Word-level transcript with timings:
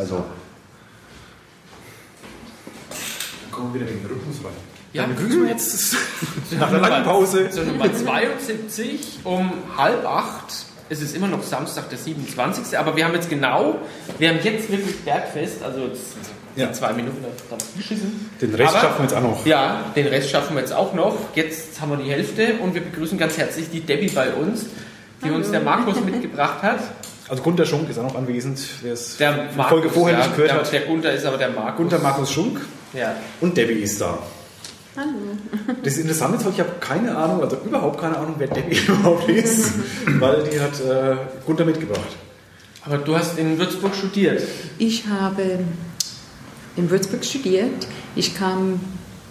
Also, 0.00 0.24
Dann 3.42 3.50
kommen 3.52 3.74
wir 3.74 3.82
wieder 3.82 3.90
in 3.90 3.98
den 4.00 4.06
Rhythmus 4.10 4.36
rein. 4.42 4.52
Ja, 4.94 5.02
Dann 5.02 5.14
begrüßen 5.14 5.42
wir 5.42 5.50
jetzt 5.50 5.94
nach 6.58 6.68
einer 6.68 6.78
langen 6.80 7.04
Pause. 7.04 7.50
Zur 7.50 7.64
Nummer 7.64 7.94
72 7.94 9.18
um 9.24 9.52
halb 9.76 10.06
acht. 10.06 10.64
Es 10.88 11.02
ist 11.02 11.14
immer 11.14 11.28
noch 11.28 11.42
Samstag, 11.42 11.90
der 11.90 11.98
27. 11.98 12.78
Aber 12.78 12.96
wir 12.96 13.04
haben 13.04 13.12
jetzt 13.14 13.28
genau, 13.28 13.76
wir 14.18 14.30
haben 14.30 14.38
jetzt 14.42 14.70
wirklich 14.72 14.96
Bergfest, 15.04 15.62
also 15.62 15.80
jetzt 15.88 16.00
Ja. 16.56 16.72
zwei 16.72 16.94
Minuten 16.94 17.22
geschissen. 17.76 18.30
Den 18.40 18.54
Rest 18.54 18.70
Aber- 18.74 18.80
schaffen 18.80 18.98
wir 19.00 19.02
jetzt 19.04 19.14
auch 19.14 19.22
noch. 19.22 19.44
Ja, 19.46 19.84
den 19.94 20.06
Rest 20.06 20.30
schaffen 20.30 20.56
wir 20.56 20.60
jetzt 20.62 20.72
auch 20.72 20.94
noch. 20.94 21.14
Jetzt 21.34 21.78
haben 21.80 21.90
wir 21.90 21.98
die 21.98 22.10
Hälfte 22.10 22.54
und 22.62 22.72
wir 22.74 22.80
begrüßen 22.80 23.18
ganz 23.18 23.36
herzlich 23.36 23.68
die 23.70 23.80
Debbie 23.82 24.08
bei 24.08 24.32
uns, 24.32 24.64
die 25.22 25.30
uns 25.30 25.50
der 25.50 25.60
Markus 25.60 26.00
mitgebracht 26.00 26.62
hat. 26.62 26.80
Also 27.30 27.44
Gunther 27.44 27.64
Schunk 27.64 27.88
ist 27.88 27.96
auch 27.96 28.02
noch 28.02 28.16
anwesend, 28.16 28.58
wer 28.82 28.92
es 28.94 29.16
Der 29.16 29.46
die 29.46 29.62
Folge 29.62 29.88
vorher 29.88 30.18
ja, 30.18 30.24
nicht 30.24 30.34
gehört 30.36 30.50
der, 30.50 30.58
hat. 30.58 30.72
Der 30.72 30.80
Gunther 30.80 31.12
ist 31.12 31.24
aber 31.24 31.38
der 31.38 31.50
Markus. 31.50 31.76
Gunther 31.76 31.98
Markus 32.00 32.32
Schunk 32.32 32.60
Ja. 32.92 33.14
und 33.40 33.56
Debbie 33.56 33.74
ist 33.74 34.00
da. 34.00 34.18
Hallo. 34.96 35.12
Das 35.84 35.96
Interessante 35.96 36.38
ist, 36.38 36.46
ich 36.52 36.58
habe 36.58 36.72
keine 36.80 37.16
Ahnung, 37.16 37.40
also 37.40 37.56
überhaupt 37.64 38.00
keine 38.00 38.18
Ahnung, 38.18 38.34
wer 38.38 38.48
Debbie 38.48 38.76
überhaupt 38.88 39.28
ist, 39.28 39.72
weil 40.18 40.42
die 40.42 40.58
hat 40.60 40.80
äh, 40.80 41.16
Gunther 41.46 41.64
mitgebracht. 41.64 42.16
Aber 42.84 42.98
du 42.98 43.16
hast 43.16 43.38
in 43.38 43.56
Würzburg 43.58 43.94
studiert. 43.94 44.42
Ich 44.78 45.06
habe 45.06 45.60
in 46.76 46.90
Würzburg 46.90 47.24
studiert. 47.24 47.86
Ich 48.16 48.34
kam 48.34 48.80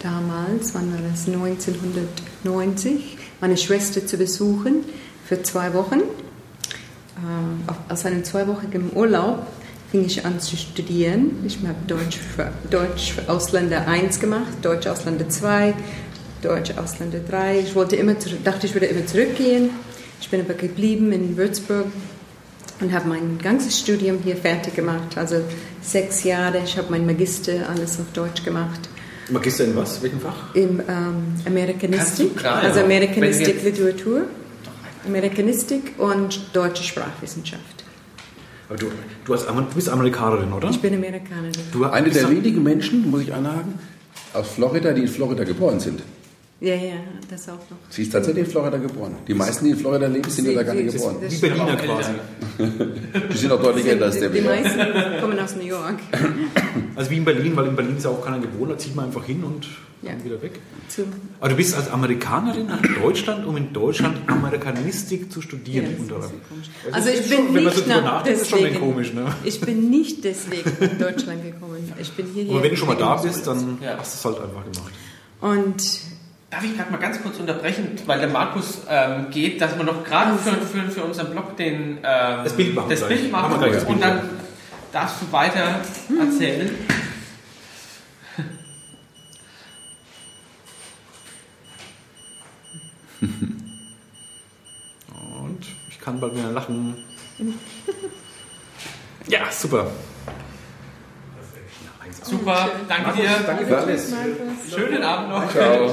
damals, 0.02 0.72
wann 0.74 0.90
war 0.94 1.00
das? 1.10 1.26
1990, 1.28 3.18
meine 3.42 3.58
Schwester 3.58 4.06
zu 4.06 4.16
besuchen 4.16 4.84
für 5.26 5.42
zwei 5.42 5.74
Wochen. 5.74 6.00
Äh, 7.20 7.92
Aus 7.92 8.06
einem 8.06 8.24
zweiwöchigen 8.24 8.90
Urlaub 8.94 9.46
fing 9.90 10.04
ich 10.04 10.24
an 10.24 10.40
zu 10.40 10.56
studieren. 10.56 11.42
Ich 11.46 11.58
habe 11.58 11.74
Deutsch 11.86 12.18
für, 12.18 12.52
Deutsch 12.70 13.12
für 13.12 13.28
Ausländer 13.28 13.88
1 13.88 14.20
gemacht, 14.20 14.52
Deutsch 14.62 14.86
Ausländer 14.86 15.28
2, 15.28 15.74
Deutsch 16.42 16.72
Ausländer 16.76 17.18
3. 17.18 17.60
Ich 17.60 17.74
wollte 17.74 17.96
immer 17.96 18.18
zurück, 18.18 18.38
dachte, 18.44 18.66
ich 18.66 18.74
würde 18.74 18.86
immer 18.86 19.06
zurückgehen. 19.06 19.70
Ich 20.20 20.28
bin 20.28 20.40
aber 20.40 20.54
geblieben 20.54 21.12
in 21.12 21.36
Würzburg 21.36 21.86
und 22.80 22.92
habe 22.92 23.08
mein 23.08 23.38
ganzes 23.38 23.78
Studium 23.78 24.18
hier 24.22 24.36
fertig 24.36 24.74
gemacht. 24.74 25.16
Also 25.16 25.36
sechs 25.82 26.24
Jahre. 26.24 26.60
Ich 26.64 26.76
habe 26.78 26.88
mein 26.90 27.04
Magister 27.04 27.68
alles 27.68 27.98
auf 27.98 28.06
Deutsch 28.14 28.44
gemacht. 28.44 28.88
Magister 29.30 29.64
in 29.64 29.76
was? 29.76 30.02
Welchem 30.02 30.20
Fach? 30.20 30.54
Im 30.54 30.80
ähm, 30.80 31.34
Amerikanistik, 31.46 32.36
gerade, 32.36 32.68
also. 32.68 32.80
Amerikanistik 32.80 33.62
Literatur, 33.62 34.22
Amerikanistik 35.06 35.94
und 35.98 36.40
deutsche 36.52 36.82
Sprachwissenschaft. 36.82 37.84
Aber 38.68 38.78
du, 38.78 38.86
du, 39.24 39.34
hast, 39.34 39.48
du 39.48 39.62
bist 39.74 39.88
Amerikanerin, 39.88 40.52
oder? 40.52 40.70
Ich 40.70 40.80
bin 40.80 40.94
Amerikanerin. 40.94 41.52
Du 41.72 41.84
eine 41.84 42.08
der 42.10 42.30
wenigen 42.30 42.62
Menschen, 42.62 43.10
muss 43.10 43.22
ich 43.22 43.32
einhaken, 43.34 43.78
aus 44.32 44.48
Florida, 44.48 44.92
die 44.92 45.02
in 45.02 45.08
Florida 45.08 45.44
geboren 45.44 45.80
sind. 45.80 46.02
Ja, 46.60 46.74
ja, 46.74 46.96
das 47.28 47.48
auch 47.48 47.54
noch. 47.54 47.78
Sie 47.88 48.02
ist 48.02 48.12
tatsächlich 48.12 48.44
in 48.44 48.50
Florida 48.50 48.76
geboren. 48.76 49.16
Die 49.26 49.32
meisten, 49.32 49.64
die 49.64 49.70
in 49.70 49.78
Florida 49.78 50.06
leben, 50.06 50.28
sind 50.28 50.46
ja 50.46 50.52
da 50.52 50.62
gar 50.62 50.74
nicht 50.74 50.92
geboren. 50.92 51.16
das 51.22 51.32
Wie. 51.32 51.38
Berliner 51.38 51.76
quasi. 51.76 52.10
Die 53.32 53.36
sind 53.38 53.50
auch 53.50 53.62
deutlich 53.62 53.86
älter 53.86 54.04
als 54.04 54.20
der 54.20 54.28
Die 54.28 54.42
meisten 54.42 54.78
kommen 55.20 55.38
aus 55.38 55.56
New 55.56 55.64
York. 55.64 55.98
Also 57.00 57.10
wie 57.12 57.16
in 57.16 57.24
Berlin, 57.24 57.56
weil 57.56 57.66
in 57.66 57.76
Berlin 57.76 57.96
ist 57.96 58.04
ja 58.04 58.10
auch 58.10 58.22
keiner 58.22 58.38
geboren, 58.40 58.68
da 58.68 58.76
zieht 58.78 58.94
man 58.94 59.06
einfach 59.06 59.24
hin 59.24 59.42
und 59.42 59.66
Ja. 60.02 60.10
dann 60.12 60.22
wieder 60.22 60.42
weg. 60.42 60.60
Aber 61.40 61.48
du 61.48 61.56
bist 61.56 61.74
als 61.74 61.90
Amerikanerin 61.90 62.66
nach 62.66 62.82
Deutschland, 63.02 63.46
um 63.46 63.56
in 63.56 63.72
Deutschland 63.72 64.18
Amerikanistik 64.28 65.32
zu 65.32 65.40
studieren. 65.40 65.86
Ja, 65.86 65.90
das 65.92 66.00
unter 66.00 66.16
ist 66.18 66.24
anderem. 66.24 66.94
Also 66.94 67.08
ich 67.08 67.20
bin 67.28 67.38
schon, 67.38 67.54
so 67.54 67.60
nicht 67.60 67.86
nach 68.04 68.22
deswegen. 68.22 68.80
komisch, 68.80 69.14
ne? 69.14 69.24
Ich 69.44 69.60
bin 69.62 69.88
nicht 69.88 70.24
deswegen 70.24 70.70
nach 70.78 70.98
Deutschland 71.08 71.42
gekommen. 71.42 71.90
Ich 71.98 72.12
bin 72.12 72.26
hier. 72.34 72.50
Aber 72.50 72.62
wenn 72.62 72.70
du 72.70 72.76
schon 72.76 72.88
mal 72.88 72.96
da 72.96 73.16
bist, 73.16 73.46
dann 73.46 73.78
Ja. 73.82 73.96
hast 73.98 74.22
du 74.24 74.28
es 74.28 74.34
halt 74.36 74.44
einfach 74.46 74.64
gemacht. 74.70 74.92
Und 75.40 76.00
Darf 76.50 76.64
ich 76.64 76.76
gerade 76.76 76.90
mal 76.90 76.98
ganz 76.98 77.22
kurz 77.22 77.38
unterbrechen, 77.38 77.92
weil 78.06 78.18
der 78.18 78.28
Markus 78.28 78.78
ähm, 78.90 79.26
geht, 79.30 79.60
dass 79.60 79.76
wir 79.78 79.84
noch 79.84 80.02
gerade 80.04 80.36
für, 80.36 80.50
für, 80.66 80.90
für 80.90 81.02
unseren 81.04 81.30
Blog 81.30 81.56
den, 81.56 81.98
ähm, 82.02 82.40
Das 82.44 82.52
Bild 82.54 82.74
machen 82.74 82.90
das 82.90 82.98
gleich. 83.06 83.20
Bild 83.20 83.30
Machen 83.32 83.86
und 83.86 84.02
dann. 84.02 84.20
Darfst 84.92 85.22
du 85.22 85.32
weiter 85.32 85.80
erzählen. 86.18 86.70
Und 93.20 95.66
ich 95.88 96.00
kann 96.00 96.20
bald 96.20 96.34
wieder 96.34 96.50
lachen. 96.50 96.96
Ja, 99.28 99.50
super. 99.50 99.90
Super, 102.22 102.70
danke 102.88 103.08
Markus, 103.08 103.20
dir. 103.20 103.30
danke 103.46 103.66
für 103.66 103.78
alles. 103.78 104.12
Schönen 104.74 105.02
Abend 105.02 105.30
noch. 105.30 105.50
Ciao. 105.50 105.88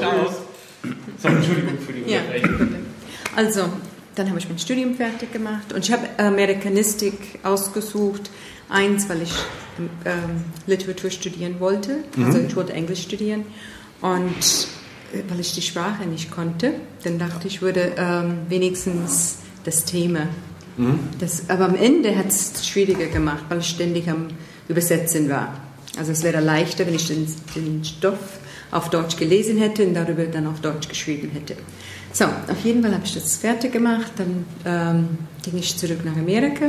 So, 1.18 1.28
Entschuldigung 1.28 1.78
für 1.80 1.94
die 1.94 2.04
Unterbrechung. 2.04 2.76
Also, 3.36 3.70
dann 4.16 4.30
habe 4.30 4.40
ich 4.40 4.48
mein 4.48 4.60
Studium 4.60 4.96
fertig 4.96 5.32
gemacht 5.32 5.74
und 5.74 5.84
ich 5.84 5.92
habe 5.92 6.08
Amerikanistik 6.18 7.40
ausgesucht. 7.44 8.30
Eins, 8.70 9.08
weil 9.10 9.22
ich 9.22 9.34
ähm, 10.06 10.44
Literatur 10.66 11.10
studieren 11.10 11.60
wollte, 11.60 12.00
also 12.18 12.40
ich 12.40 12.56
wollte 12.56 12.74
Englisch 12.74 13.04
studieren 13.04 13.46
und 14.02 14.68
äh, 15.14 15.22
weil 15.30 15.40
ich 15.40 15.54
die 15.54 15.62
Sprache 15.62 16.06
nicht 16.06 16.32
konnte, 16.32 16.74
dann 17.04 17.18
dachte 17.18 17.48
ich, 17.48 17.56
ich 17.56 17.62
würde 17.62 17.94
ähm, 17.98 18.40
wenigstens 18.50 19.38
das 19.64 19.86
Thema. 19.86 20.28
Das, 21.20 21.50
aber 21.50 21.66
am 21.66 21.76
Ende 21.76 22.16
hat 22.16 22.28
es 22.28 22.68
schwieriger 22.68 23.08
gemacht, 23.08 23.46
weil 23.50 23.60
ich 23.60 23.68
ständig 23.70 24.08
am 24.10 24.28
Übersetzen 24.68 25.28
war. 25.28 25.60
Also 25.98 26.12
es 26.12 26.22
wäre 26.22 26.40
leichter, 26.40 26.86
wenn 26.86 26.94
ich 26.94 27.08
den, 27.08 27.26
den 27.56 27.84
Stoff 27.84 28.40
auf 28.70 28.90
Deutsch 28.90 29.18
gelesen 29.18 29.58
hätte 29.58 29.88
und 29.88 29.96
darüber 29.96 30.26
dann 30.26 30.46
auf 30.46 30.62
Deutsch 30.62 30.88
geschrieben 30.88 31.32
hätte. 31.34 31.56
So, 32.14 32.26
auf 32.26 32.64
jeden 32.64 32.84
Fall 32.84 32.94
habe 32.94 33.04
ich 33.06 33.14
das 33.14 33.38
fertig 33.38 33.72
gemacht. 33.72 34.12
Dann 34.18 34.46
ähm, 34.66 35.08
ging 35.42 35.58
ich 35.58 35.76
zurück 35.78 36.06
nach 36.06 36.16
Amerika 36.16 36.66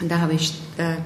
und 0.00 0.10
da 0.10 0.18
habe 0.18 0.32
ich 0.32 0.54
äh, 0.78 0.96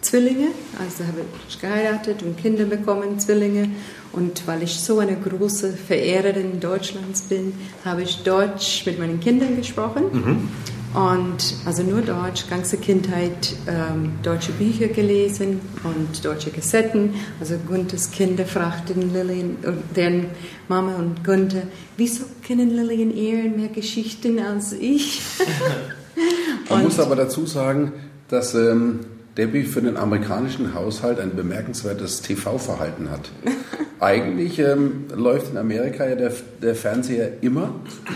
Zwillinge, 0.00 0.48
also 0.78 1.04
habe 1.04 1.22
ich 1.48 1.60
geheiratet 1.60 2.22
und 2.22 2.36
Kinder 2.38 2.64
bekommen, 2.64 3.18
Zwillinge. 3.18 3.70
Und 4.12 4.46
weil 4.46 4.62
ich 4.62 4.78
so 4.78 5.00
eine 5.00 5.16
große 5.16 5.72
Verehrerin 5.72 6.60
Deutschlands 6.60 7.22
bin, 7.22 7.52
habe 7.84 8.02
ich 8.02 8.22
Deutsch 8.22 8.86
mit 8.86 8.98
meinen 8.98 9.18
Kindern 9.20 9.56
gesprochen. 9.56 10.48
Und 10.94 11.54
also 11.66 11.82
nur 11.82 12.00
Deutsch, 12.00 12.48
ganze 12.48 12.78
Kindheit 12.78 13.54
ähm, 13.66 14.12
deutsche 14.22 14.52
Bücher 14.52 14.86
gelesen 14.88 15.60
und 15.84 16.24
deutsche 16.24 16.50
Kassetten. 16.50 17.14
Also 17.40 17.56
Günthers 17.68 18.10
Kinder 18.10 18.46
fragten 18.46 19.12
Lillian, 19.12 19.56
äh, 19.62 19.72
deren 19.94 20.26
Mama 20.68 20.94
und 20.94 21.22
Günther, 21.24 21.64
wieso 21.98 22.24
kennen 22.42 22.70
Lillian 22.70 23.14
eher 23.14 23.50
mehr 23.50 23.68
Geschichten 23.68 24.38
als 24.38 24.72
ich? 24.72 25.20
Man 26.70 26.78
Und- 26.78 26.84
muss 26.84 26.98
aber 26.98 27.16
dazu 27.16 27.44
sagen, 27.46 27.92
dass 28.28 28.54
ähm, 28.54 29.00
Debbie 29.36 29.62
für 29.62 29.80
den 29.80 29.96
amerikanischen 29.96 30.74
Haushalt 30.74 31.20
ein 31.20 31.36
bemerkenswertes 31.36 32.22
TV-Verhalten 32.22 33.10
hat. 33.10 33.30
Eigentlich 34.00 34.58
ähm, 34.58 35.04
läuft 35.14 35.50
in 35.52 35.56
Amerika 35.56 36.06
ja 36.06 36.14
der, 36.14 36.32
der 36.62 36.74
Fernseher 36.74 37.30
immer 37.40 37.74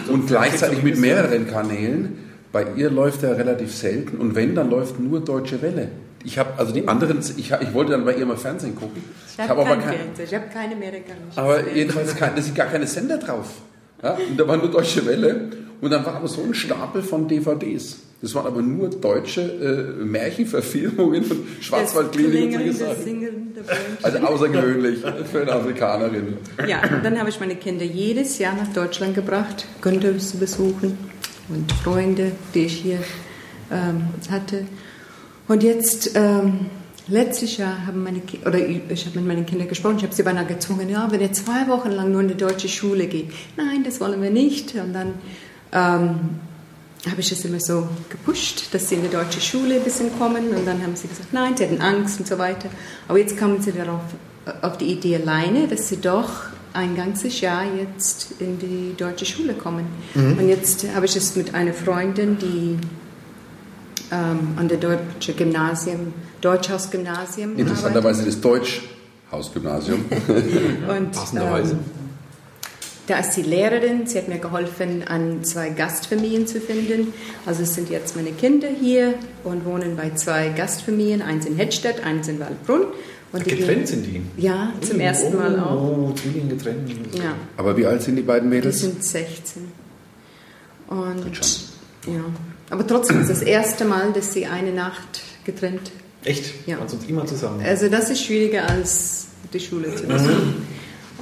und 0.08 0.26
gleichzeitig 0.26 0.82
mit 0.82 0.98
mehreren 0.98 1.48
Kanälen. 1.48 2.18
Bei 2.52 2.66
ihr 2.76 2.90
läuft 2.90 3.22
er 3.22 3.38
relativ 3.38 3.74
selten 3.74 4.18
und 4.18 4.34
wenn, 4.34 4.54
dann 4.54 4.68
läuft 4.68 5.00
nur 5.00 5.20
Deutsche 5.20 5.62
Welle. 5.62 5.88
Ich 6.24 6.38
habe 6.38 6.50
also 6.58 6.72
die 6.72 6.86
anderen, 6.86 7.20
ich, 7.36 7.52
hab, 7.52 7.62
ich 7.62 7.72
wollte 7.72 7.92
dann 7.92 8.04
bei 8.04 8.14
ihr 8.14 8.26
mal 8.26 8.36
Fernsehen 8.36 8.76
gucken. 8.76 9.02
Ich 9.32 9.40
hab 9.40 9.48
habe 9.48 9.62
aber 9.62 9.76
kein 9.76 9.94
Fernseher, 9.94 10.24
ich 10.24 10.34
habe 10.34 10.44
keine 10.52 10.74
amerikanischen 10.74 11.36
aber 11.36 11.72
jedenfalls 11.72 12.14
kein, 12.14 12.36
da 12.36 12.42
sind 12.42 12.54
gar 12.54 12.66
keine 12.66 12.86
Sender 12.86 13.18
drauf. 13.18 13.48
Ja? 14.02 14.16
Und 14.28 14.38
da 14.38 14.46
war 14.46 14.56
nur 14.56 14.70
Deutsche 14.70 15.04
Welle. 15.06 15.50
Und 15.80 15.90
dann 15.90 16.04
war 16.04 16.14
aber 16.14 16.28
so 16.28 16.42
ein 16.42 16.54
Stapel 16.54 17.02
von 17.02 17.26
DVDs. 17.26 17.98
Das 18.22 18.36
waren 18.36 18.46
aber 18.46 18.62
nur 18.62 18.88
deutsche 18.88 19.40
äh, 19.40 20.04
Märchenverfilmungen 20.04 21.24
von 21.24 21.38
Schwarzwaldklinik 21.60 22.56
und 22.56 22.72
solche 22.72 22.72
Sachen. 22.72 23.52
Also 24.00 24.18
außergewöhnlich 24.18 25.00
für 25.30 25.42
eine 25.42 25.52
Afrikanerin. 25.52 26.36
Ja, 26.68 26.80
dann 27.02 27.18
habe 27.18 27.30
ich 27.30 27.40
meine 27.40 27.56
Kinder 27.56 27.84
jedes 27.84 28.38
Jahr 28.38 28.54
nach 28.54 28.72
Deutschland 28.72 29.16
gebracht, 29.16 29.66
Günther 29.80 30.16
zu 30.18 30.38
besuchen 30.38 30.96
und 31.48 31.72
Freunde, 31.72 32.30
die 32.54 32.66
ich 32.66 32.74
hier 32.74 32.98
ähm, 33.72 34.04
hatte. 34.30 34.66
Und 35.48 35.64
jetzt, 35.64 36.12
ähm, 36.14 36.66
letztes 37.08 37.56
Jahr 37.56 37.86
haben 37.86 38.04
meine 38.04 38.20
Ki 38.20 38.38
oder 38.46 38.58
ich 38.58 39.04
habe 39.04 39.18
mit 39.18 39.26
meinen 39.26 39.46
Kindern 39.46 39.66
gesprochen, 39.68 39.96
ich 39.96 40.04
habe 40.04 40.14
sie 40.14 40.22
beinahe 40.22 40.46
gezwungen, 40.46 40.88
ja, 40.88 41.10
wenn 41.10 41.20
ihr 41.20 41.32
zwei 41.32 41.66
Wochen 41.66 41.90
lang 41.90 42.12
nur 42.12 42.20
in 42.20 42.28
die 42.28 42.36
deutsche 42.36 42.68
Schule 42.68 43.08
geht. 43.08 43.30
Nein, 43.56 43.82
das 43.84 44.00
wollen 44.00 44.22
wir 44.22 44.30
nicht. 44.30 44.76
Und 44.76 44.92
dann 44.92 45.14
ähm, 45.72 46.20
habe 47.10 47.20
ich 47.20 47.32
es 47.32 47.44
immer 47.44 47.60
so 47.60 47.88
gepusht, 48.08 48.72
dass 48.72 48.88
sie 48.88 48.94
in 48.96 49.02
die 49.02 49.08
deutsche 49.08 49.40
Schule 49.40 49.76
ein 49.76 49.82
bisschen 49.82 50.16
kommen. 50.18 50.48
Und 50.50 50.66
dann 50.66 50.82
haben 50.82 50.94
sie 50.94 51.08
gesagt, 51.08 51.32
nein, 51.32 51.56
sie 51.56 51.64
hatten 51.64 51.80
Angst 51.80 52.20
und 52.20 52.28
so 52.28 52.38
weiter. 52.38 52.68
Aber 53.08 53.18
jetzt 53.18 53.36
kommen 53.38 53.60
sie 53.60 53.72
darauf, 53.72 54.02
auf 54.62 54.78
die 54.78 54.86
Idee 54.86 55.16
alleine, 55.16 55.66
dass 55.68 55.88
sie 55.88 56.00
doch 56.00 56.30
ein 56.72 56.96
ganzes 56.96 57.40
Jahr 57.40 57.64
jetzt 57.64 58.34
in 58.38 58.58
die 58.58 58.94
deutsche 58.96 59.26
Schule 59.26 59.54
kommen. 59.54 59.86
Und 60.14 60.48
jetzt 60.48 60.86
habe 60.94 61.06
ich 61.06 61.16
es 61.16 61.36
mit 61.36 61.54
einer 61.54 61.74
Freundin, 61.74 62.38
die 62.38 62.78
ähm, 64.10 64.54
an 64.56 64.68
der 64.68 64.78
deutschen 64.78 65.36
Gymnasium, 65.36 66.14
Deutschhaus-Gymnasium. 66.40 67.56
Interessanterweise 67.56 68.24
das 68.24 68.40
Deutschhausgymnasium. 68.40 70.04
Und, 70.88 71.12
Passenderweise. 71.12 71.72
ähm, 71.72 72.01
da 73.06 73.18
ist 73.18 73.32
die 73.36 73.42
Lehrerin, 73.42 74.06
sie 74.06 74.18
hat 74.18 74.28
mir 74.28 74.38
geholfen, 74.38 75.02
an 75.06 75.42
zwei 75.44 75.70
Gastfamilien 75.70 76.46
zu 76.46 76.60
finden. 76.60 77.12
Also 77.46 77.62
es 77.64 77.74
sind 77.74 77.90
jetzt 77.90 78.14
meine 78.16 78.30
Kinder 78.32 78.68
hier 78.68 79.14
und 79.44 79.64
wohnen 79.64 79.96
bei 79.96 80.10
zwei 80.14 80.50
Gastfamilien, 80.50 81.20
eins 81.22 81.46
in 81.46 81.56
Hedstedt, 81.56 82.04
eins 82.04 82.28
in 82.28 82.38
Waldbrunn. 82.38 82.82
Und 83.32 83.46
die 83.46 83.50
Getrennt 83.56 83.78
gehen- 83.78 83.86
sind 83.86 84.04
die? 84.06 84.20
Ja, 84.36 84.72
zum 84.82 85.00
ersten 85.00 85.36
Mal 85.36 85.58
auch. 85.58 85.82
Oh, 86.10 86.12
Zwillinge 86.14 86.54
getrennt. 86.54 86.90
Ja, 87.14 87.34
Aber 87.56 87.76
wie 87.76 87.86
alt 87.86 88.02
sind 88.02 88.16
die 88.16 88.22
beiden 88.22 88.50
die 88.50 88.56
Mädels? 88.56 88.80
sind 88.80 89.02
16. 89.02 89.62
Und 90.88 91.40
ja, 92.06 92.20
aber 92.70 92.86
trotzdem 92.86 93.20
ist 93.22 93.30
das 93.30 93.42
erste 93.42 93.84
Mal, 93.84 94.12
dass 94.12 94.32
sie 94.34 94.46
eine 94.46 94.72
Nacht 94.72 95.22
getrennt. 95.44 95.90
Echt? 96.24 96.52
Ja. 96.66 96.78
Waren 96.78 96.88
sonst 96.88 97.08
immer 97.08 97.24
zusammen? 97.26 97.62
Also 97.64 97.88
das 97.88 98.10
ist 98.10 98.22
schwieriger 98.24 98.68
als 98.68 99.26
die 99.52 99.60
Schule 99.60 99.94
zu 99.94 100.04
besuchen. 100.04 100.66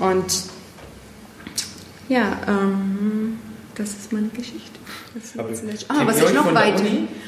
Und 0.01 0.43
ja, 2.11 2.37
ähm, 2.47 3.39
das 3.75 3.91
ist 3.91 4.13
meine 4.13 4.29
Geschichte. 4.29 4.79
Ist 5.17 5.39
Aber 5.39 5.49
ah, 5.89 6.07
was 6.07 6.23
ich 6.23 6.35
noch 6.35 6.55
weiter, 6.55 6.85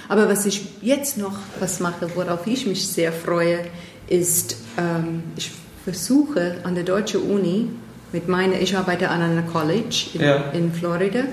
aber 0.09 0.29
was 0.29 0.45
ich 0.47 0.67
jetzt 0.83 1.17
noch 1.19 1.37
was 1.59 1.81
mache, 1.81 2.11
worauf 2.15 2.47
ich 2.47 2.67
mich 2.67 2.87
sehr 2.87 3.13
freue, 3.13 3.59
ist, 4.09 4.57
ähm, 4.79 5.23
ich 5.37 5.51
versuche 5.85 6.59
an 6.65 6.75
der 6.77 6.85
deutschen 6.85 7.23
Uni 7.23 7.71
mit 8.13 8.29
meiner, 8.29 8.61
ich 8.61 8.77
arbeite 8.77 9.09
an 9.09 9.21
einer 9.23 9.43
College 9.43 10.11
in, 10.15 10.21
Ja. 10.21 10.37
in 10.53 10.73
Florida 10.73 11.25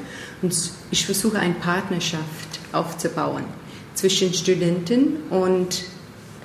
und 0.42 0.56
ich 0.92 1.06
versuche 1.06 1.38
eine 1.38 1.54
Partnerschaft 1.56 2.50
aufzubauen 2.72 3.44
zwischen 3.94 4.34
Studenten 4.34 5.18
und 5.30 5.84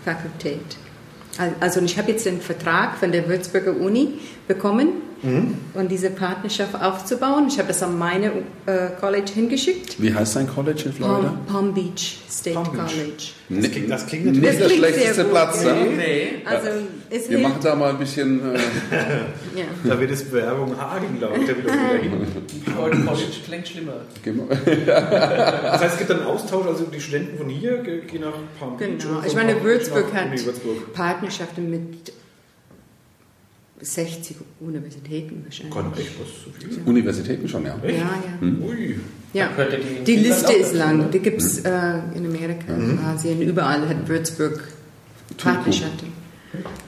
Fakultät. 0.04 0.60
Al- 1.38 1.54
Also 1.60 1.80
ich 1.80 1.96
habe 1.98 2.10
jetzt 2.10 2.26
den 2.26 2.40
Vertrag 2.40 2.98
von 2.98 3.10
der 3.12 3.28
Würzburger 3.28 3.76
Uni 3.76 4.18
bekommen, 4.48 4.88
um 5.74 5.88
diese 5.88 6.10
Partnerschaft 6.10 6.74
aufzubauen. 6.80 7.46
Ich 7.48 7.58
habe 7.58 7.68
das 7.68 7.82
an 7.82 7.98
meine 7.98 8.26
äh, 8.66 8.88
College 9.00 9.32
hingeschickt. 9.34 10.00
Wie 10.02 10.12
heißt 10.14 10.36
dein 10.36 10.46
College 10.46 10.82
in 10.86 10.92
Florida? 10.92 11.28
Palm, 11.46 11.46
Palm 11.46 11.74
Beach 11.74 12.18
State 12.30 12.54
Palm 12.54 12.72
Beach. 12.72 12.94
College. 13.48 13.62
Das 13.62 13.70
klingt, 13.70 13.90
das 13.90 14.06
klingt 14.06 14.26
natürlich. 14.26 14.48
Nicht 14.50 14.60
der 14.60 14.68
schlechteste 14.70 15.24
Platz. 15.24 15.64
ja. 15.64 15.74
Ne? 15.74 15.84
Nee. 15.96 16.26
Also 16.44 16.68
es 17.10 17.30
Wir 17.30 17.38
machen 17.38 17.58
da 17.62 17.74
mal 17.74 17.90
ein 17.90 17.98
bisschen. 17.98 18.54
Äh, 18.54 18.58
ja. 19.58 19.64
Da 19.84 20.00
wird 20.00 20.10
es 20.10 20.24
Bewerbung 20.24 20.76
hageln, 20.78 21.18
glaube 21.18 21.38
ich. 21.38 21.46
Da 21.46 21.52
doch 21.52 21.62
wieder 21.64 22.02
hin. 22.02 22.12
College 23.06 23.26
klingt 23.46 23.68
schlimmer. 23.68 23.92
wir- 24.22 24.34
Das 24.86 25.80
heißt, 25.80 25.92
es 25.94 25.98
gibt 25.98 26.10
dann 26.10 26.18
einen 26.20 26.26
Austausch, 26.28 26.66
also 26.66 26.84
die 26.84 27.00
Studenten 27.00 27.38
von 27.38 27.48
hier 27.48 27.78
ge- 27.78 28.02
gehen 28.06 28.22
nach 28.22 28.32
Palm 28.58 28.76
Beach. 28.76 28.88
Genau. 29.02 29.18
und 29.18 29.26
Ich 29.26 29.34
meine, 29.34 29.62
Würzburg 29.62 30.12
hat. 30.12 30.28
Partnerschaften 30.92 31.70
mit 31.70 32.12
60 33.80 34.36
Universitäten 34.60 35.42
wahrscheinlich. 35.44 35.74
Kann 35.74 35.92
echt 35.94 36.12
was 36.20 36.28
so 36.44 36.50
viel. 36.50 36.80
Universitäten 36.86 37.48
schon, 37.48 37.64
ja. 37.66 37.76
Ja, 37.82 37.92
ja. 37.92 38.66
Ui. 38.66 39.00
ja. 39.32 39.48
Die 39.48 39.98
in 39.98 40.04
Die 40.04 40.16
Liste 40.16 40.52
ist 40.52 40.74
lang. 40.74 41.10
Die 41.10 41.18
gibt 41.18 41.42
es 41.42 41.60
äh, 41.60 41.70
in 42.14 42.26
Amerika, 42.26 42.72
in 42.72 42.98
Asien, 42.98 43.42
überall 43.42 43.88
hat 43.88 44.08
Würzburg 44.08 44.68
Partnerschaften. 45.36 46.12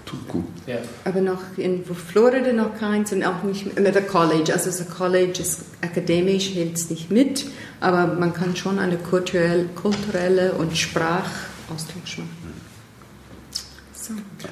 Turku. 0.05 0.43
Ja. 0.67 0.77
Aber 1.05 1.21
noch 1.21 1.41
in 1.57 1.85
Florida 1.85 2.53
noch 2.53 2.79
keins 2.79 3.13
und 3.13 3.25
auch 3.25 3.43
nicht 3.43 3.79
mit 3.79 3.95
der 3.95 4.03
College. 4.03 4.53
Also 4.53 4.67
das 4.67 4.89
College 4.89 5.41
ist 5.41 5.65
akademisch, 5.81 6.55
hält 6.55 6.77
es 6.77 6.91
nicht 6.91 7.11
mit, 7.11 7.47
aber 7.81 8.15
man 8.15 8.33
kann 8.33 8.55
schon 8.55 8.79
eine 8.79 8.97
kulturelle, 8.97 9.65
kulturelle 9.75 10.53
und 10.53 10.77
Sprachaustausch 10.77 12.19
machen. 12.19 12.46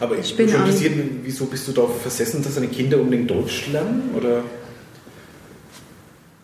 Aber 0.04 0.18
Ich 0.18 0.36
bin 0.36 0.48
interessiert, 0.48 0.92
wieso 1.22 1.46
bist 1.46 1.66
du 1.66 1.72
darauf 1.72 2.00
versessen, 2.02 2.42
dass 2.42 2.54
deine 2.54 2.68
Kinder 2.68 3.00
unbedingt 3.00 3.30
Deutsch 3.30 3.68
lernen? 3.72 4.10
Oder? 4.14 4.42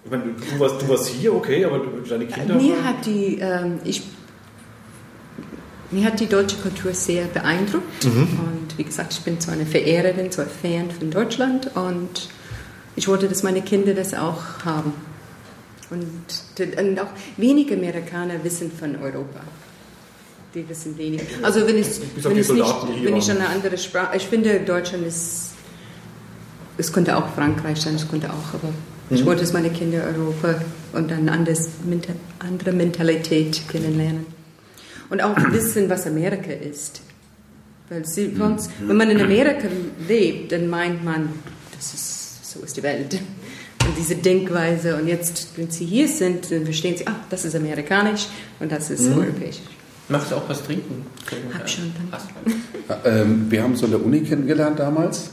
Ich 0.05 0.11
meine, 0.11 0.25
du 0.33 0.59
warst, 0.59 0.81
du 0.81 0.89
warst 0.89 1.09
hier, 1.09 1.35
okay, 1.35 1.65
aber 1.65 1.83
deine 2.09 2.27
Kinder. 2.27 2.55
Mir 2.55 2.83
hat 2.83 3.05
die, 3.05 3.39
ähm, 3.39 3.79
ich, 3.85 4.03
mir 5.91 6.05
hat 6.07 6.19
die 6.21 6.27
deutsche 6.27 6.57
Kultur 6.57 6.95
sehr 6.95 7.27
beeindruckt. 7.27 8.05
Und 8.05 8.79
wie 8.79 8.85
gesagt, 8.85 9.13
ich 9.13 9.21
bin 9.21 9.39
so 9.41 9.51
eine 9.51 9.67
Verehrerin, 9.67 10.33
so 10.33 10.41
ein 10.41 10.49
Fan 10.49 10.91
von 10.91 11.11
Deutschland. 11.11 11.71
Und 11.77 12.31
ich 12.97 13.09
wollte, 13.09 13.29
dass 13.29 13.43
meine 13.43 13.61
Kinder 13.61 13.93
das 13.93 14.15
auch 14.15 14.65
haben. 14.65 14.95
Und, 15.91 16.09
und 16.79 16.99
auch 16.99 17.11
wenige 17.37 17.75
Amerikaner 17.75 18.43
wissen 18.43 18.73
von 18.73 18.97
Europa. 18.97 19.41
Die 20.55 20.69
wissen 20.69 20.99
wenig. 20.99 21.23
Also 21.43 21.67
wenn 21.67 21.81
auf 21.81 22.25
wenn 22.25 22.37
ich, 22.37 22.49
nicht, 22.49 23.05
wenn 23.05 23.17
ich 23.17 23.31
eine 23.31 23.49
andere 23.49 23.79
Sprache... 23.79 24.17
Ich 24.17 24.27
finde, 24.27 24.61
Deutschland 24.61 25.07
ist... 25.07 25.53
Es 26.77 26.93
könnte 26.93 27.17
auch 27.17 27.35
Frankreich 27.35 27.81
sein, 27.81 27.95
es 27.95 28.09
könnte 28.09 28.31
auch, 28.31 28.55
aber 28.55 28.73
ich 29.11 29.27
wollte, 29.27 29.43
dass 29.43 29.53
meine 29.53 29.71
Kinder 29.71 30.05
Europa 30.05 30.61
und 30.93 31.13
eine 31.13 31.33
andere 31.33 32.73
Mentalität 32.73 33.61
kennenlernen. 33.69 34.27
Und 35.11 35.23
auch 35.23 35.37
wissen, 35.51 35.91
was 35.91 36.07
Amerika 36.07 36.53
ist. 36.53 37.03
Weil 37.89 38.07
sie, 38.07 38.35
sonst, 38.37 38.71
wenn 38.87 38.97
man 38.97 39.11
in 39.11 39.21
Amerika 39.21 39.67
lebt, 40.09 40.53
dann 40.53 40.69
meint 40.69 41.05
man, 41.05 41.29
das 41.77 41.93
ist, 41.93 42.53
so 42.53 42.61
ist 42.61 42.77
die 42.77 42.83
Welt. 42.85 43.19
Und 43.85 43.99
diese 43.99 44.15
Denkweise. 44.15 44.97
Und 44.97 45.09
jetzt, 45.09 45.49
wenn 45.57 45.71
sie 45.71 45.87
hier 45.87 46.07
sind, 46.07 46.51
dann 46.53 46.65
verstehen 46.65 46.97
sie, 46.97 47.07
ah, 47.09 47.17
das 47.29 47.45
ist 47.45 47.57
amerikanisch 47.57 48.27
und 48.61 48.71
das 48.71 48.91
ist 48.91 49.09
europäisch. 49.09 49.59
Machst 50.11 50.33
du 50.33 50.35
auch 50.35 50.49
was 50.49 50.65
trinken? 50.65 51.07
Hab 51.57 51.69
schon, 51.69 51.93
danke. 52.11 52.57
Ähm, 53.05 53.47
wir 53.49 53.63
haben 53.63 53.73
uns 53.73 53.85
an 53.85 53.91
der 53.91 54.05
Uni 54.05 54.23
kennengelernt 54.23 54.81
damals, 54.81 55.31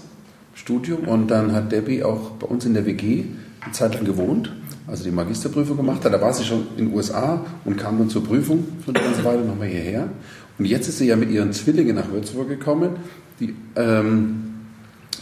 Studium, 0.54 1.08
und 1.08 1.30
dann 1.30 1.52
hat 1.52 1.72
Debbie 1.72 2.04
auch 2.04 2.32
bei 2.32 2.46
uns 2.46 2.64
in 2.66 2.76
der 2.76 2.86
WG 2.86 3.26
eine 3.62 3.72
Zeit 3.74 3.96
lang 3.96 4.06
gewohnt, 4.06 4.52
also 4.86 5.04
die 5.04 5.10
Magisterprüfung 5.10 5.78
gemacht 5.78 6.06
hat. 6.06 6.14
Da 6.14 6.22
war 6.22 6.32
sie 6.32 6.46
schon 6.46 6.68
in 6.78 6.90
den 6.90 6.96
USA 6.96 7.44
und 7.66 7.78
kam 7.78 7.98
dann 7.98 8.10
zur 8.12 8.24
Prüfung 8.24 8.66
für 8.86 8.94
eine 8.94 9.04
ganze 9.04 9.24
Weile 9.24 9.44
nochmal 9.44 9.68
hierher. 9.68 10.10
Und 10.60 10.66
jetzt 10.66 10.88
ist 10.88 11.00
sie 11.00 11.08
ja 11.08 11.16
mit 11.16 11.32
ihren 11.32 11.54
Zwillingen 11.54 11.96
nach 11.96 12.12
Würzburg 12.12 12.48
gekommen, 12.48 12.98
die 13.40 13.56
ähm, 13.76 14.44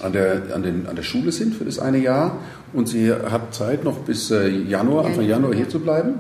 an, 0.01 0.11
der, 0.11 0.53
an, 0.53 0.63
den, 0.63 0.85
an 0.85 0.97
der 0.97 1.03
Schule 1.03 1.31
sind 1.31 1.55
für 1.55 1.63
das 1.63 1.79
eine 1.79 1.99
Jahr. 1.99 2.39
Und 2.73 2.89
sie 2.89 3.09
hat 3.13 3.53
Zeit 3.53 3.85
noch 3.85 3.99
bis 3.99 4.31
äh, 4.31 4.49
Januar, 4.49 5.05
Anfang 5.05 5.25
Januar 5.25 5.53
hier 5.53 5.69
zu 5.69 5.79
bleiben. 5.79 6.15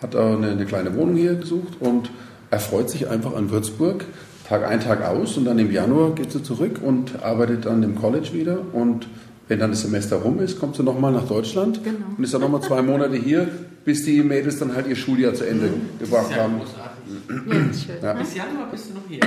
Hat 0.00 0.14
auch 0.14 0.36
eine, 0.36 0.52
eine 0.52 0.66
kleine 0.66 0.94
Wohnung 0.94 1.16
hier 1.16 1.34
gesucht 1.34 1.74
und 1.80 2.10
erfreut 2.50 2.90
sich 2.90 3.08
einfach 3.08 3.34
an 3.34 3.50
Würzburg. 3.50 4.04
Tag 4.48 4.66
ein, 4.66 4.80
Tag 4.80 5.04
aus 5.06 5.36
und 5.36 5.44
dann 5.44 5.58
im 5.60 5.70
Januar 5.70 6.14
geht 6.14 6.32
sie 6.32 6.42
zurück 6.42 6.80
und 6.84 7.22
arbeitet 7.22 7.66
dann 7.66 7.82
im 7.84 7.94
College 7.94 8.32
wieder. 8.32 8.58
Und 8.72 9.06
wenn 9.46 9.58
dann 9.60 9.70
das 9.70 9.82
Semester 9.82 10.16
rum 10.16 10.40
ist, 10.40 10.58
kommt 10.58 10.74
sie 10.76 10.82
nochmal 10.82 11.12
nach 11.12 11.26
Deutschland 11.28 11.82
Genau. 11.84 11.98
und 12.16 12.24
ist 12.24 12.34
dann 12.34 12.40
nochmal 12.40 12.60
zwei 12.62 12.82
Monate 12.82 13.14
hier, 13.16 13.48
bis 13.84 14.04
die 14.04 14.22
Mädels 14.22 14.58
dann 14.58 14.74
halt 14.74 14.86
ihr 14.88 14.96
Schuljahr 14.96 15.34
zu 15.34 15.44
Ende 15.46 15.70
gebracht 16.00 16.28
sehr 16.28 16.42
haben. 16.42 16.54
großartig. 16.58 17.46
Ja, 17.46 17.72
schön. 17.94 18.02
Ja. 18.02 18.12
Bis 18.14 18.34
Januar 18.34 18.70
bist 18.70 18.90
du 18.90 18.94
noch 18.94 19.02
hier. 19.08 19.20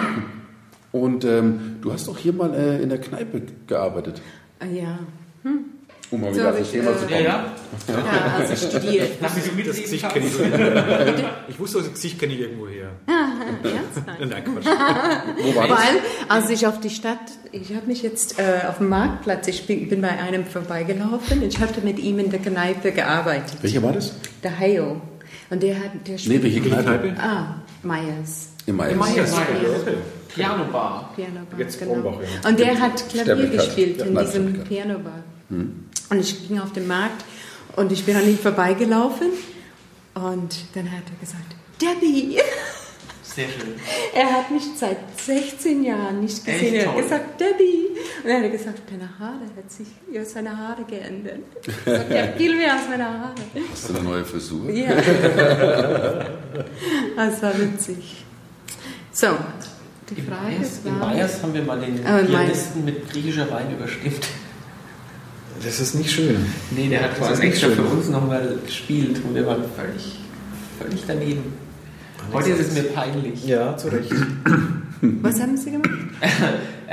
Und 0.92 1.26
ähm, 1.26 1.60
du 1.82 1.92
hast 1.92 2.08
doch 2.08 2.18
hier 2.18 2.34
mal 2.34 2.54
äh, 2.54 2.82
in 2.84 2.90
der 2.90 3.00
Kneipe 3.00 3.42
gearbeitet, 3.68 4.22
Ah, 4.60 4.66
ja. 4.66 5.00
Um 6.14 6.22
mal 6.22 6.34
So 6.34 6.40
wieder 6.40 6.50
auf 6.52 6.58
das 6.58 6.68
ich, 6.68 6.72
Thema 6.74 6.92
äh, 6.92 6.98
zu 6.98 7.06
Ja, 7.06 7.18
kommen. 7.18 7.26
ja. 7.88 7.94
ja, 7.96 8.36
als 8.38 8.52
ich 8.64 8.70
studiert. 8.70 9.10
Das. 9.22 9.36
Gesicht 9.36 10.10
kenne 10.10 10.26
ich 10.26 10.34
so. 10.34 10.44
Ich 11.48 11.60
wusste, 11.60 11.78
das 11.80 11.92
Gesicht 11.94 12.20
kenne 12.20 12.34
ich 12.34 12.40
irgendwo 12.42 12.68
her. 12.68 12.90
Ernsthaft? 13.08 14.20
Nein, 14.20 14.44
Quatsch. 14.44 14.66
Wo 14.66 15.56
war 15.56 15.68
das? 15.68 15.78
Weil, 15.78 15.96
als 16.30 16.50
ich 16.50 16.68
auf 16.68 16.80
die 16.80 16.90
Stadt, 16.90 17.20
ich 17.52 17.74
habe 17.76 17.88
mich 17.88 18.02
jetzt 18.04 18.40
äh, 18.40 18.68
auf 18.68 18.78
dem 18.78 18.90
Marktplatz, 18.90 19.48
ich 19.48 19.66
bin, 19.68 19.90
bin 19.90 20.02
bei 20.02 20.10
einem 20.10 20.46
vorbeigelaufen, 20.46 21.42
ich 21.44 21.60
hatte 21.60 21.82
mit 21.82 22.00
ihm 22.00 22.20
in 22.20 22.30
der 22.30 22.40
Kneipe 22.40 22.92
gearbeitet, 22.92 23.58
Welche 23.62 23.82
war 23.84 23.94
das? 23.94 24.14
der 24.44 24.58
Hayo. 24.60 25.02
Und 25.50 25.62
der 25.64 25.76
hat, 25.76 25.92
der 26.08 26.14
Nee, 26.14 26.18
spielt, 26.18 26.44
welche 26.44 26.62
Kneipe? 26.62 26.84
Kneipe? 26.84 27.14
ah, 27.20 27.56
Meyers. 27.84 28.50
Im. 28.66 28.70
Im 28.70 28.76
Mai, 28.78 28.92
ja, 28.92 28.96
Mai. 28.96 29.12
okay. 29.82 29.94
Piano 30.34 30.64
Bar. 30.72 31.12
Pianobar, 31.16 31.60
Jetzt 31.60 31.78
genau. 31.80 31.94
Kronbach, 31.94 32.14
ja. 32.22 32.50
Und 32.50 32.60
der 32.60 32.80
hat 32.80 33.08
Klavier 33.10 33.48
gespielt 33.50 34.00
Ja, 34.00 34.06
in 34.06 34.16
diesem 34.18 34.28
Sterblichkeit. 34.30 34.68
Pianobar. 34.68 35.20
Und 36.14 36.20
ich 36.20 36.48
ging 36.48 36.60
auf 36.60 36.72
den 36.72 36.86
Markt 36.86 37.26
und 37.76 37.92
ich 37.92 38.06
bin 38.06 38.16
an 38.16 38.28
ihm 38.30 38.38
vorbeigelaufen 38.38 39.30
und 40.14 40.56
dann 40.76 40.92
hat 40.92 41.02
er 41.10 41.20
gesagt, 41.20 41.56
Debbie! 41.82 42.38
Sehr 43.24 43.48
schön. 43.48 43.74
Er 44.14 44.32
hat 44.32 44.52
mich 44.52 44.62
seit 44.78 44.98
16 45.20 45.84
Jahren 45.84 46.20
nicht 46.22 46.46
gesehen. 46.46 46.76
Echt 46.76 46.76
Er 46.76 46.86
hat 46.86 46.94
toll. 46.94 47.02
gesagt, 47.02 47.42
Debbie. 47.42 47.88
Und 48.22 48.30
dann 48.30 48.38
hat 48.38 48.44
er 48.44 48.50
gesagt, 48.52 48.82
deine 48.92 49.10
Haare 49.18 49.46
hat 49.58 49.72
sich, 49.72 49.88
ja, 50.12 50.24
seine 50.24 50.56
Haare 50.56 50.84
geändert. 50.84 51.40
Ich 51.66 51.84
gesagt, 51.84 52.12
ja, 52.14 52.28
viel 52.38 52.56
mehr 52.58 52.74
als 52.74 52.88
meine 52.88 53.06
Haare. 53.06 53.34
Hast 53.72 53.90
du 53.90 53.96
eine 53.96 54.04
neue 54.04 54.24
Frisur? 54.24 54.70
Ja. 54.70 54.90
Das 57.16 57.42
war 57.42 57.60
witzig. 57.60 58.24
So, 59.12 59.30
die 60.12 60.22
Frage 60.22 60.56
im 60.86 61.00
war... 61.00 61.10
Meyers 61.10 61.42
haben 61.42 61.54
wir 61.56 61.64
mal 61.64 61.80
den 61.80 61.98
im 61.98 62.28
Pianisten 62.28 62.86
mit 62.86 63.10
griechischer 63.10 63.50
Wein 63.50 63.72
überstimmt. 63.72 64.28
Das 65.64 65.80
ist 65.80 65.96
nicht 65.96 66.12
schön. 66.12 66.46
Nee, 66.72 66.90
der 66.90 67.04
hat 67.04 67.12
ist 67.20 67.40
nicht 67.40 67.44
extra 67.44 67.70
für 67.70 67.84
uns 67.84 68.10
nochmal 68.10 68.58
gespielt 68.66 69.22
und 69.24 69.36
wir 69.36 69.46
waren 69.46 69.64
völlig, 69.76 70.20
völlig 70.80 71.04
daneben. 71.08 71.54
Heute 72.32 72.52
ist 72.52 72.68
es 72.68 72.74
mir 72.74 72.84
peinlich. 72.84 73.46
Ja, 73.46 73.76
zu 73.76 73.90
Recht. 73.90 74.12
Was 75.02 75.42
haben 75.42 75.58
Sie 75.58 75.72
gemacht? 75.72 75.90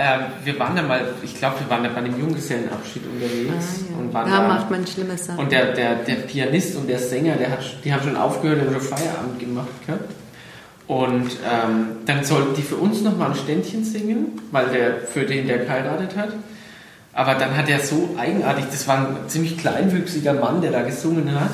Ähm, 0.03 0.21
wir 0.45 0.59
waren 0.59 0.77
da 0.77 0.83
mal, 0.83 1.13
ich 1.23 1.37
glaube, 1.37 1.57
wir 1.61 1.69
waren 1.69 1.83
da 1.83 1.91
bei 1.91 1.97
einem 1.97 2.19
Junggesellenabschied 2.19 3.03
unterwegs. 3.05 3.51
Ah, 3.51 3.91
ja. 3.91 3.99
und 3.99 4.15
waren 4.15 4.31
da 4.31 4.41
da, 4.41 4.49
macht 4.49 4.71
man 4.71 4.87
schlimme 4.87 5.19
Sachen. 5.19 5.41
Und 5.41 5.53
der, 5.53 5.75
der, 5.75 5.97
der 5.97 6.15
Pianist 6.15 6.77
und 6.77 6.89
der 6.89 6.99
Sänger, 6.99 7.35
der 7.35 7.51
hat, 7.51 7.59
die 7.85 7.93
haben 7.93 8.03
schon 8.05 8.17
aufgehört 8.17 8.67
und 8.67 8.73
schon 8.73 8.81
Feierabend 8.81 9.39
gemacht 9.39 9.69
gehabt. 9.87 10.09
Und 10.87 11.31
ähm, 11.45 11.87
dann 12.07 12.25
sollten 12.25 12.55
die 12.55 12.63
für 12.63 12.77
uns 12.77 13.03
nochmal 13.03 13.31
ein 13.31 13.37
Ständchen 13.37 13.85
singen, 13.85 14.41
weil 14.53 14.69
der 14.71 15.01
für 15.01 15.25
den 15.25 15.47
der 15.47 15.59
geheiratet 15.59 16.17
hat. 16.17 16.31
Aber 17.13 17.35
dann 17.35 17.57
hat 17.57 17.69
er 17.69 17.81
so 17.81 18.15
eigenartig, 18.19 18.67
das 18.71 18.87
war 18.87 18.99
ein 18.99 19.17
ziemlich 19.29 19.59
kleinwüchsiger 19.59 20.35
Mann, 20.35 20.63
der 20.63 20.71
da 20.71 20.83
gesungen 20.83 21.39
hat. 21.39 21.51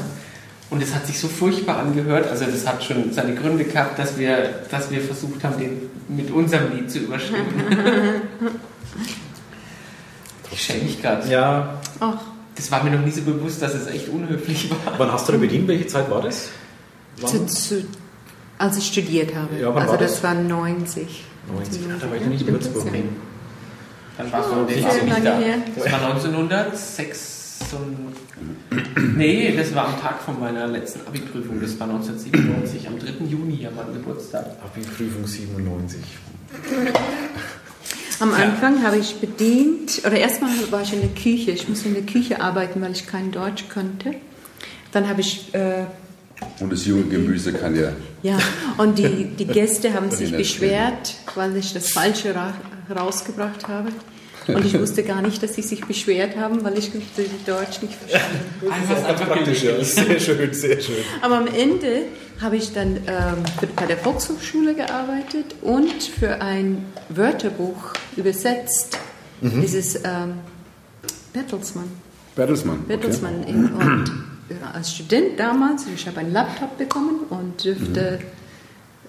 Und 0.69 0.83
es 0.83 0.95
hat 0.95 1.07
sich 1.07 1.19
so 1.19 1.29
furchtbar 1.29 1.79
angehört. 1.79 2.29
Also 2.29 2.45
das 2.45 2.67
hat 2.67 2.83
schon 2.83 3.13
seine 3.13 3.35
Gründe 3.35 3.65
gehabt, 3.65 3.99
dass 3.99 4.19
wir, 4.19 4.63
dass 4.71 4.91
wir 4.91 5.01
versucht 5.01 5.45
haben, 5.45 5.59
den 5.59 5.91
mit 6.09 6.31
unserem 6.31 6.77
Lied 6.77 6.91
zu 6.91 6.99
überstimmen. 6.99 7.47
ich 10.51 10.63
schäme 10.63 10.85
mich 10.85 11.01
gerade. 11.01 11.29
Ja. 11.31 11.81
Ach, 12.01 12.19
Das 12.57 12.71
war 12.71 12.83
mir 12.83 12.91
noch 12.91 13.05
nie 13.05 13.13
so 13.13 13.23
bewusst, 13.23 13.63
dass 13.63 13.75
es 13.75 13.87
echt 13.87 14.09
unhöflich 14.09 14.69
war. 14.71 14.99
Wann 14.99 15.13
hast 15.13 15.29
du 15.29 15.33
da 15.33 15.39
bedient? 15.39 15.69
Welche 15.69 15.87
Zeit 15.87 16.11
war 16.11 16.21
das? 16.21 16.49
zu, 17.25 17.47
zu, 17.47 17.85
als 18.59 18.77
ich 18.77 18.87
studiert 18.89 19.35
habe. 19.35 19.57
Ja, 19.59 19.69
wann 19.69 19.83
also 19.83 19.93
war 19.93 19.99
das, 19.99 20.13
das? 20.15 20.23
war 20.23 20.35
90. 20.35 21.25
90. 21.53 21.83
Ja, 21.83 21.97
da 22.01 22.11
war 22.11 22.17
ich 22.17 22.23
noch 22.23 22.29
nicht 22.29 22.47
in 22.47 22.53
Würzburg. 22.53 22.87
Ja. 24.19 24.25
Dann 24.25 24.33
warst 24.33 24.51
du 24.51 24.55
Oh, 24.57 24.63
nicht 24.65 25.09
lange 25.09 25.25
da. 25.25 25.39
her. 25.39 25.55
Das 25.75 25.93
war 25.93 26.01
1906. 26.11 27.33
und- 27.73 29.17
Nee, 29.17 29.55
das 29.57 29.75
war 29.75 29.89
am 29.89 30.01
Tag 30.01 30.21
von 30.23 30.39
meiner 30.39 30.67
letzten 30.67 31.07
Abi-Prüfung. 31.07 31.61
Das 31.61 31.79
war 31.81 31.87
1997, 31.87 32.87
am 32.87 32.99
3. 32.99 33.25
Juni, 33.27 33.67
an 33.67 33.75
meinem 33.75 33.95
Geburtstag. 33.95 34.45
Abi-Prüfung 34.63 35.27
97. 35.27 36.01
Am 38.21 38.31
Ja. 38.31 38.37
Anfang 38.37 38.83
habe 38.83 38.97
ich 38.99 39.17
bedient, 39.21 40.01
oder 40.07 40.17
erstmal 40.19 40.51
war 40.71 40.83
ich 40.83 40.93
in 40.93 41.01
der 41.01 41.11
Küche. 41.11 41.51
Ich 41.51 41.69
musste 41.69 41.89
in 41.89 41.95
der 41.95 42.05
Küche 42.05 42.41
arbeiten, 42.41 42.81
weil 42.83 42.93
ich 42.93 43.07
kein 43.07 43.31
Deutsch 43.31 43.65
konnte. 43.73 44.15
Dann 44.93 45.09
habe 45.09 45.21
ich, 45.21 45.55
äh, 45.55 45.85
Und 46.61 46.73
das 46.73 46.85
junge 46.87 47.05
Gemüse 47.05 47.53
kann 47.53 47.75
ja. 47.77 47.93
ja, 48.23 48.39
und 48.79 48.99
die, 48.99 49.25
die 49.39 49.47
Gäste 49.59 49.95
haben 49.95 50.11
sich 50.11 50.33
beschwert, 50.33 51.15
weil 51.35 51.57
ich 51.57 51.73
das 51.73 51.91
Falsche 51.91 52.35
ra 52.35 52.55
rausgebracht 52.95 53.69
habe. 53.69 53.89
Und 54.49 54.65
ich 54.65 54.79
wusste 54.79 55.03
gar 55.03 55.23
nicht, 55.23 55.43
dass 55.43 55.55
sie 55.55 55.63
sich 55.63 55.81
beschwert 55.85 56.37
haben, 56.37 56.63
weil 56.63 56.79
ich 56.79 56.93
die 56.93 57.03
Deutsch 57.45 57.83
nicht 57.83 57.95
verstanden 57.95 58.71
Einfach, 58.71 59.05
einfach 59.09 59.27
Praktisch, 59.29 59.65
ja. 59.65 59.73
Sehr 59.83 60.21
schön, 60.21 60.55
sehr 60.55 60.81
schön. 60.81 60.95
Aber 61.21 61.39
am 61.39 61.49
Ende 61.49 62.03
habe 62.41 62.57
ich 62.57 62.73
dann 62.73 62.97
ähm, 63.09 63.43
für, 63.59 63.67
bei 63.67 63.87
der 63.87 63.97
Volkshochschule 63.97 64.75
gearbeitet 64.77 65.57
und 65.63 66.01
für 66.01 66.41
ein 66.43 66.85
Wörterbuch 67.09 67.95
übersetzt. 68.17 68.99
Dieses 69.41 69.97
ähm, 69.97 70.35
Bertelsmann. 71.33 71.89
Bertelsmann. 72.37 72.77
Okay. 72.85 72.87
Bertelsmann. 72.89 73.43
in- 73.45 73.65
Und 73.73 74.25
als 74.73 74.93
Student 74.93 75.39
damals, 75.39 75.87
ich 75.93 76.07
habe 76.07 76.21
einen 76.21 76.33
Laptop 76.33 76.79
bekommen 76.79 77.21
und 77.31 77.65
dürfte 77.65 78.21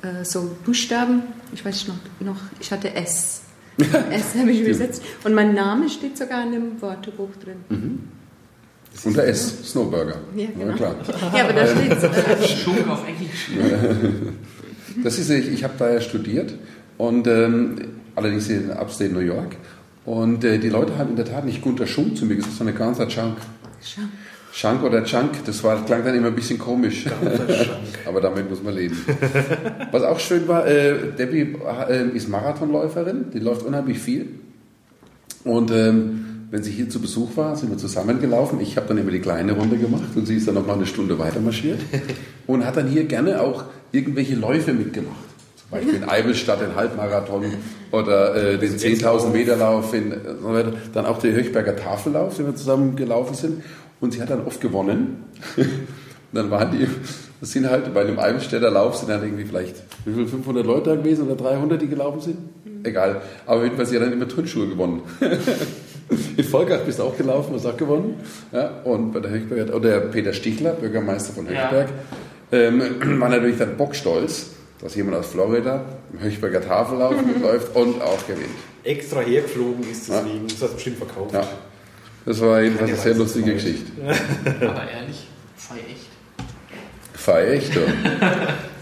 äh, 0.01 0.23
so 0.23 0.55
Buchstaben, 0.65 1.23
ich 1.53 1.63
weiß 1.63 1.87
noch, 1.87 1.95
noch 2.19 2.39
ich 2.59 2.71
hatte 2.71 2.93
S. 2.93 3.41
S 3.77 4.35
habe 4.37 4.51
ich 4.51 4.61
übersetzt. 4.61 5.03
Und 5.23 5.33
mein 5.33 5.53
Name 5.53 5.89
steht 5.89 6.17
sogar 6.17 6.43
in 6.43 6.51
dem 6.51 6.81
Wörterbuch 6.81 7.29
drin. 7.43 8.09
Unter 9.03 9.23
S, 9.25 9.71
Snowburger. 9.71 10.17
Ja, 10.35 10.47
genau. 10.57 10.73
klar. 10.75 10.95
Ja, 11.35 11.43
aber 11.43 11.53
da 11.53 11.67
steht 11.67 11.91
äh, 11.91 12.47
Schunk 12.47 12.87
auf 12.87 13.07
Englisch. 13.07 13.51
Das 15.03 15.19
ist, 15.19 15.29
ich, 15.29 15.47
ich 15.49 15.63
habe 15.63 15.75
da 15.77 15.93
ja 15.93 16.01
studiert 16.01 16.55
und 16.97 17.27
ähm, 17.27 17.75
allerdings 18.15 18.49
in 18.49 18.71
Upstate 18.71 19.13
New 19.13 19.19
York. 19.19 19.55
Und 20.05 20.43
äh, 20.43 20.57
die 20.57 20.69
Leute 20.69 20.97
haben 20.97 21.11
in 21.11 21.15
der 21.17 21.25
Tat 21.25 21.45
nicht 21.45 21.61
Gunter 21.61 21.85
Schunk 21.85 22.17
zu 22.17 22.25
mir 22.25 22.35
gesagt, 22.35 22.55
sondern 22.55 22.75
ganzer 22.75 23.07
Chunk. 23.07 23.37
Schau. 23.83 24.01
Chunk 24.57 24.81
oder 24.81 25.03
Chunk, 25.03 25.45
das 25.45 25.63
war, 25.63 25.85
klang 25.85 26.03
dann 26.03 26.15
immer 26.15 26.29
ein 26.29 26.35
bisschen 26.35 26.57
komisch. 26.57 27.05
Aber 28.07 28.21
damit 28.21 28.49
muss 28.49 28.63
man 28.63 28.73
leben. 28.73 28.97
Was 29.91 30.01
auch 30.01 30.19
schön 30.19 30.47
war, 30.47 30.65
äh, 30.65 31.11
Debbie 31.15 31.55
äh, 31.87 32.07
ist 32.15 32.27
Marathonläuferin, 32.27 33.25
die 33.31 33.37
läuft 33.37 33.61
unheimlich 33.61 33.99
viel. 33.99 34.29
Und 35.43 35.69
ähm, 35.69 36.47
wenn 36.49 36.63
sie 36.63 36.71
hier 36.71 36.89
zu 36.89 36.99
Besuch 36.99 37.37
war, 37.37 37.55
sind 37.55 37.69
wir 37.69 37.77
zusammengelaufen. 37.77 38.59
Ich 38.59 38.77
habe 38.77 38.87
dann 38.87 38.97
immer 38.97 39.11
die 39.11 39.19
kleine 39.19 39.51
Runde 39.51 39.77
gemacht 39.77 40.09
und 40.15 40.25
sie 40.25 40.37
ist 40.37 40.47
dann 40.47 40.55
noch 40.55 40.65
mal 40.65 40.73
eine 40.73 40.87
Stunde 40.87 41.19
weiter 41.19 41.39
marschiert 41.39 41.79
und 42.47 42.65
hat 42.65 42.77
dann 42.77 42.87
hier 42.87 43.03
gerne 43.03 43.39
auch 43.41 43.65
irgendwelche 43.91 44.33
Läufe 44.33 44.73
mitgemacht. 44.73 45.17
Zum 45.55 45.69
Beispiel 45.69 45.93
in 45.93 46.03
Eivelstadt 46.09 46.61
den 46.61 46.75
Halbmarathon 46.75 47.45
oder 47.91 48.35
äh, 48.35 48.57
den 48.57 48.75
10.000 48.75 49.29
Meter 49.29 49.55
Lauf, 49.55 49.93
in, 49.93 50.15
dann 50.93 51.05
auch 51.05 51.19
den 51.19 51.35
Höchberger 51.35 51.75
Tafellauf, 51.75 52.37
den 52.37 52.47
wir 52.47 52.55
zusammen 52.55 52.95
gelaufen 52.95 53.35
sind. 53.35 53.63
Und 53.99 54.13
sie 54.13 54.21
hat 54.21 54.29
dann 54.29 54.45
oft 54.45 54.61
gewonnen. 54.61 55.23
Und 55.57 55.67
dann 56.33 56.51
waren 56.51 56.71
die, 56.71 56.87
das 57.39 57.51
sind 57.51 57.69
halt 57.69 57.93
bei 57.93 58.01
einem 58.01 58.19
Eibenstädter 58.19 58.69
Lauf 58.69 58.95
sind 58.97 59.09
dann 59.09 59.23
irgendwie 59.23 59.45
vielleicht 59.45 59.75
wie 60.05 60.13
viel, 60.13 60.27
500 60.27 60.65
Leute 60.65 60.91
da 60.91 60.95
gewesen 60.95 61.25
oder 61.27 61.35
300, 61.35 61.81
die 61.81 61.87
gelaufen 61.87 62.21
sind. 62.21 62.37
Egal. 62.83 63.21
Aber 63.45 63.63
jedenfalls, 63.63 63.89
sie 63.89 63.95
hat 63.97 64.03
dann 64.03 64.13
immer 64.13 64.27
Turnschuhe 64.27 64.67
gewonnen. 64.67 65.01
In 66.37 66.43
Volkach 66.43 66.79
bist 66.81 66.99
du 66.99 67.03
auch 67.03 67.17
gelaufen, 67.17 67.53
hast 67.53 67.65
auch 67.65 67.75
gewonnen. 67.75 68.15
Ja, 68.53 68.81
und 68.85 69.11
bei 69.11 69.19
der 69.19 69.31
Höchberger, 69.31 69.75
oder 69.75 69.99
Peter 69.99 70.31
Stichler, 70.31 70.71
Bürgermeister 70.71 71.33
von 71.33 71.51
Ja. 71.51 71.63
Höchberg, 71.63 71.89
ähm, 72.51 72.81
war 73.19 73.27
natürlich 73.27 73.57
dann 73.57 73.75
bockstolz, 73.75 74.51
dass 74.81 74.95
jemand 74.95 75.17
aus 75.17 75.27
Florida 75.27 75.83
im 76.13 76.21
Höchberger 76.21 76.61
Tafellauf 76.61 77.13
mitläuft 77.25 77.75
und 77.75 78.01
auch 78.01 78.25
gewinnt. 78.25 78.47
Extra 78.85 79.19
hergeflogen 79.19 79.83
ist 79.91 80.07
deswegen. 80.07 80.47
Das 80.47 80.61
hat 80.61 80.75
bestimmt 80.75 80.97
verkauft. 80.97 81.33
Ja. 81.33 81.45
Das 82.27 82.41
war 82.41 82.61
jedenfalls 82.61 82.91
eine 82.91 82.99
sehr 82.99 83.13
lustige. 83.15 83.53
Geschichte. 83.53 83.89
Aber 84.61 84.83
ehrlich, 84.91 85.27
sei 85.55 85.75
echt. 85.77 87.25
War 87.27 87.41
echt, 87.41 87.73
ja. 87.75 87.81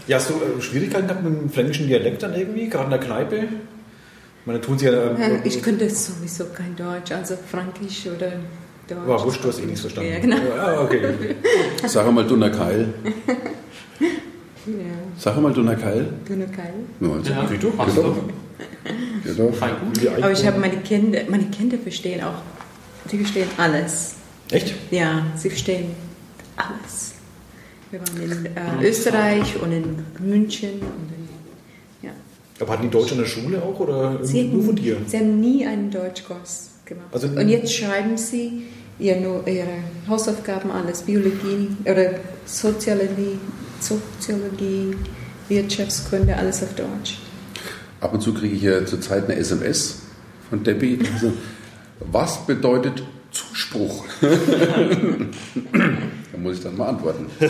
Ja, 0.08 0.16
hast 0.16 0.30
du 0.30 0.34
äh, 0.34 0.60
Schwierigkeiten 0.60 1.06
gehabt 1.08 1.24
mit 1.24 1.32
dem 1.42 1.48
flämischen 1.50 1.86
Dialekt 1.88 2.22
dann 2.22 2.34
irgendwie, 2.34 2.68
gerade 2.68 2.84
in 2.84 2.90
der 2.90 3.00
Kneipe? 3.00 3.36
Ich 3.36 4.46
meine, 4.46 4.60
tun 4.60 4.78
sie 4.78 4.86
ja. 4.86 4.92
Ja, 4.92 5.10
Äh, 5.16 5.40
ich 5.44 5.62
könnte 5.62 5.88
sowieso 5.88 6.46
kein 6.46 6.74
Deutsch, 6.76 7.12
also 7.12 7.34
Frankisch 7.50 8.06
oder 8.06 8.32
Deutsch. 8.88 9.06
war 9.06 9.24
wurscht, 9.24 9.42
du 9.44 9.48
hast 9.48 9.60
eh 9.60 9.66
nichts 9.66 9.80
verstanden. 9.82 10.10
Ja, 10.12 10.18
genau. 10.20 10.36
Ja, 10.56 10.80
okay. 10.80 11.02
Sag 11.86 12.12
mal 12.12 12.26
Dunner 12.26 12.50
Keil. 12.50 12.88
Ja, 14.66 14.72
Sag 15.18 15.40
mal 15.40 15.52
Dunner 15.52 15.76
Keil. 15.76 16.08
Gunnar 16.26 16.48
Keil. 16.48 16.74
Ja, 17.00 17.08
also, 17.12 17.32
Ja, 17.32 17.50
Wie 17.50 17.58
du? 17.58 17.70
du. 17.70 17.76
gut. 19.76 20.02
Wie 20.02 20.08
Aber 20.08 20.32
ich 20.32 20.46
habe 20.46 20.58
meine 20.58 20.76
Kinder, 20.78 21.20
meine 21.28 21.44
Kinder 21.44 21.78
verstehen 21.78 22.22
auch, 22.24 22.42
sie 23.08 23.18
verstehen 23.18 23.48
alles. 23.56 24.14
Echt? 24.50 24.74
Ja, 24.90 25.26
sie 25.36 25.48
verstehen 25.50 25.86
alles. 26.56 27.12
Wir 27.90 28.00
waren 28.00 28.22
in 28.22 28.46
äh, 28.46 28.88
Österreich 28.88 29.60
und 29.60 29.72
in 29.72 29.96
München 30.20 30.72
und 30.74 30.80
in, 30.82 31.28
ja. 32.08 32.10
Aber 32.60 32.72
hatten 32.72 32.82
die 32.82 32.90
Deutsch 32.90 33.12
in 33.12 33.18
der 33.18 33.26
Schule 33.26 33.62
auch 33.62 33.78
oder 33.80 34.24
Sie, 34.24 34.44
nur 34.44 34.64
von 34.64 34.76
dir? 34.76 34.96
sie 35.06 35.18
haben 35.18 35.40
nie 35.40 35.66
einen 35.66 35.90
Deutschkurs 35.90 36.70
gemacht. 36.84 37.08
Also- 37.12 37.28
und 37.28 37.48
jetzt 37.48 37.72
schreiben 37.72 38.16
sie 38.16 38.62
ihr 38.98 39.20
nur 39.20 39.46
ihre 39.46 39.66
Hausaufgaben, 40.08 40.70
alles 40.70 41.02
Biologie 41.02 41.68
oder 41.84 42.14
Soziologie, 42.46 43.38
Soziologie, 43.80 44.96
Wirtschaftskunde, 45.48 46.34
alles 46.36 46.62
auf 46.62 46.74
Deutsch. 46.74 47.18
Ab 48.00 48.14
und 48.14 48.20
zu 48.20 48.32
kriege 48.34 48.54
ich 48.56 48.62
ja 48.62 48.84
zurzeit 48.86 49.24
eine 49.24 49.36
SMS 49.36 50.00
von 50.48 50.62
Debbie. 50.64 50.98
Was 52.00 52.46
bedeutet 52.46 53.02
Zuspruch? 53.30 54.04
da 54.20 54.28
muss 56.38 56.58
ich 56.58 56.62
dann 56.62 56.76
mal 56.76 56.88
antworten. 56.88 57.26
Du 57.38 57.46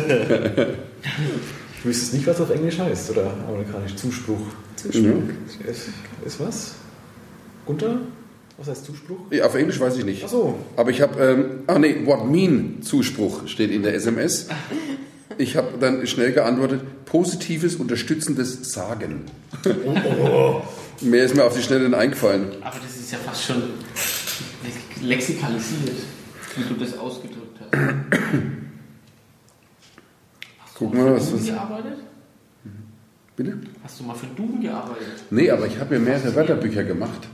wüsstest 1.85 2.15
nicht, 2.15 2.26
was 2.26 2.41
auf 2.41 2.50
Englisch 2.50 2.79
heißt 2.79 3.11
oder 3.11 3.33
amerikanisch. 3.49 3.95
Zuspruch. 3.97 4.41
Zuspruch. 4.76 5.23
Ist, 5.69 5.88
ist 6.25 6.41
was? 6.41 6.75
Gunther? 7.65 7.99
Was 8.59 8.69
heißt 8.69 8.87
Zuspruch? 8.87 9.19
Ja, 9.31 9.47
auf 9.47 9.55
Englisch 9.55 9.79
weiß 9.79 9.99
ich 9.99 10.05
nicht. 10.05 10.23
Ach 10.25 10.29
so. 10.29 10.59
Aber 10.76 10.91
ich 10.91 11.03
habe, 11.03 11.23
ähm, 11.23 11.45
ach 11.67 11.79
nee, 11.79 11.97
what 12.05 12.26
mean 12.26 12.83
Zuspruch 12.83 13.47
steht 13.49 13.71
in 13.71 13.83
der 13.83 13.95
SMS. 13.95 14.49
Ich 15.38 15.57
habe 15.57 15.79
dann 15.79 16.07
schnell 16.07 16.33
geantwortet, 16.33 16.81
positives, 17.05 17.76
unterstützendes 17.76 18.73
Sagen. 18.73 19.25
Mehr 21.03 21.25
ist 21.25 21.35
mir 21.35 21.45
auf 21.45 21.55
die 21.55 21.62
Schnelle 21.62 21.88
nicht 21.88 21.99
eingefallen. 21.99 22.53
Aber 22.62 22.79
das 22.83 22.97
ist 22.97 23.12
ja 23.12 23.19
fast 23.19 23.45
schon 23.45 23.62
lexikalisiert, 25.07 25.97
wie 26.57 26.63
du 26.65 26.75
das 26.75 26.99
ausgedrückt 26.99 27.59
hast. 27.61 27.73
Hast 30.65 30.75
Guck 30.79 30.93
du 30.93 30.99
mal, 30.99 31.07
für 31.09 31.15
was- 31.17 31.33
was- 31.35 31.45
gearbeitet? 31.47 31.99
Bitte? 33.37 33.59
Hast 33.85 34.01
du 34.01 34.05
mal 34.05 34.15
für 34.15 34.27
Duden 34.29 34.61
gearbeitet? 34.63 35.25
Nee, 35.31 35.51
aber 35.51 35.67
ich 35.67 35.79
habe 35.79 35.99
mir 35.99 36.05
mehrere 36.07 36.35
Wörterbücher 36.35 36.85
gemacht. 36.85 37.29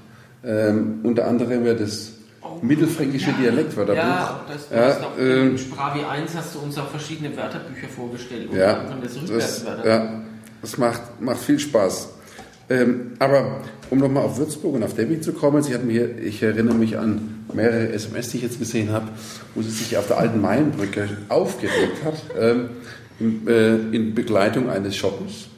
Ähm, 0.44 0.98
unter 1.04 1.28
anderem 1.28 1.64
ja 1.64 1.74
das 1.74 2.14
mittelfränkische 2.60 3.32
Dialektwörterbuch. 3.34 4.02
Ja, 4.02 4.40
das, 4.48 4.68
du 4.68 4.74
Ja, 4.74 4.96
auch 5.06 5.18
ähm, 5.18 5.50
in 5.52 5.58
Spravi 5.58 6.04
1 6.04 6.34
hast 6.36 6.56
du 6.56 6.58
uns 6.58 6.76
auch 6.78 6.88
verschiedene 6.90 7.36
Wörterbücher 7.36 7.86
vorgestellt. 7.88 8.52
Ja, 8.52 8.82
das 9.00 9.14
das, 9.28 9.64
ja. 9.84 10.22
Das 10.60 10.78
macht, 10.78 11.20
macht 11.20 11.38
viel 11.38 11.58
Spaß. 11.60 12.08
Ähm, 12.70 13.12
aber 13.18 13.60
um 13.90 13.98
nochmal 13.98 14.24
auf 14.24 14.38
Würzburg 14.38 14.74
und 14.74 14.82
auf 14.82 14.94
Debbie 14.94 15.20
zu 15.20 15.32
kommen, 15.32 15.62
sie 15.62 15.74
hat 15.74 15.84
mir, 15.84 16.18
ich 16.18 16.42
erinnere 16.42 16.74
mich 16.74 16.98
an 16.98 17.44
mehrere 17.52 17.92
SMS, 17.92 18.30
die 18.30 18.38
ich 18.38 18.42
jetzt 18.44 18.58
gesehen 18.58 18.90
habe, 18.90 19.08
wo 19.54 19.62
sie 19.62 19.70
sich 19.70 19.96
auf 19.96 20.06
der 20.06 20.18
alten 20.18 20.40
Mainbrücke 20.40 21.08
aufgeregt 21.28 22.04
hat, 22.04 22.14
ähm, 22.38 22.70
in, 23.20 23.46
äh, 23.46 23.76
in 23.94 24.14
Begleitung 24.14 24.70
eines 24.70 24.96
Shoppens. 24.96 25.48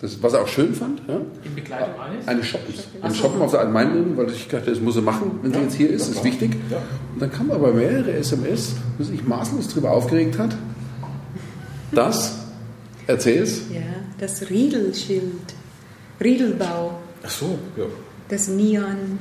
Das, 0.00 0.22
was 0.22 0.32
er 0.32 0.42
auch 0.42 0.48
schön 0.48 0.74
fand. 0.74 1.00
Ja? 1.08 1.20
In 1.44 1.54
Begleitung 1.54 2.00
eines? 2.00 2.28
Eines 2.28 2.46
Shoppens. 2.46 2.84
Ein 3.02 3.14
Shoppen 3.14 3.40
auf 3.40 3.50
der 3.50 3.60
alten 3.60 3.72
Mainbrücke, 3.72 4.16
weil 4.16 4.30
ich 4.30 4.46
dachte, 4.46 4.70
das 4.70 4.80
muss 4.80 4.94
er 4.94 5.02
machen, 5.02 5.40
wenn 5.42 5.52
sie 5.52 5.60
jetzt 5.60 5.74
hier 5.74 5.90
ist, 5.90 6.08
ist 6.08 6.22
wichtig. 6.22 6.52
Und 7.14 7.20
dann 7.20 7.32
kam 7.32 7.50
aber 7.50 7.72
mehrere 7.72 8.12
SMS, 8.12 8.74
wo 8.96 9.04
sie 9.04 9.12
sich 9.12 9.26
maßlos 9.26 9.68
darüber 9.68 9.90
aufgeregt 9.90 10.38
hat, 10.38 10.56
dass, 11.90 12.36
erzähl's, 13.06 13.62
Ja, 13.72 13.80
das 14.18 14.50
Riedelschild, 14.50 15.54
Riedelbau, 16.20 16.98
Ach 17.24 17.30
so, 17.30 17.58
ja. 17.76 17.84
das 18.28 18.48
Neon. 18.48 19.18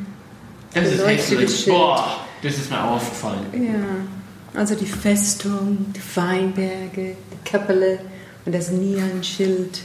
Das 0.74 0.92
ist. 0.92 1.64
Schild. 1.64 1.76
Boah, 1.76 2.18
das 2.44 2.58
ist 2.58 2.70
mir 2.70 2.84
aufgefallen. 2.84 3.46
Ja, 3.54 4.60
also 4.60 4.76
die 4.76 4.86
Festung, 4.86 5.88
die 5.96 6.18
Weinberge, 6.18 7.16
die 7.32 7.50
Kapelle 7.50 8.00
und 8.46 8.54
das 8.54 8.72
Neonschild 8.72 9.82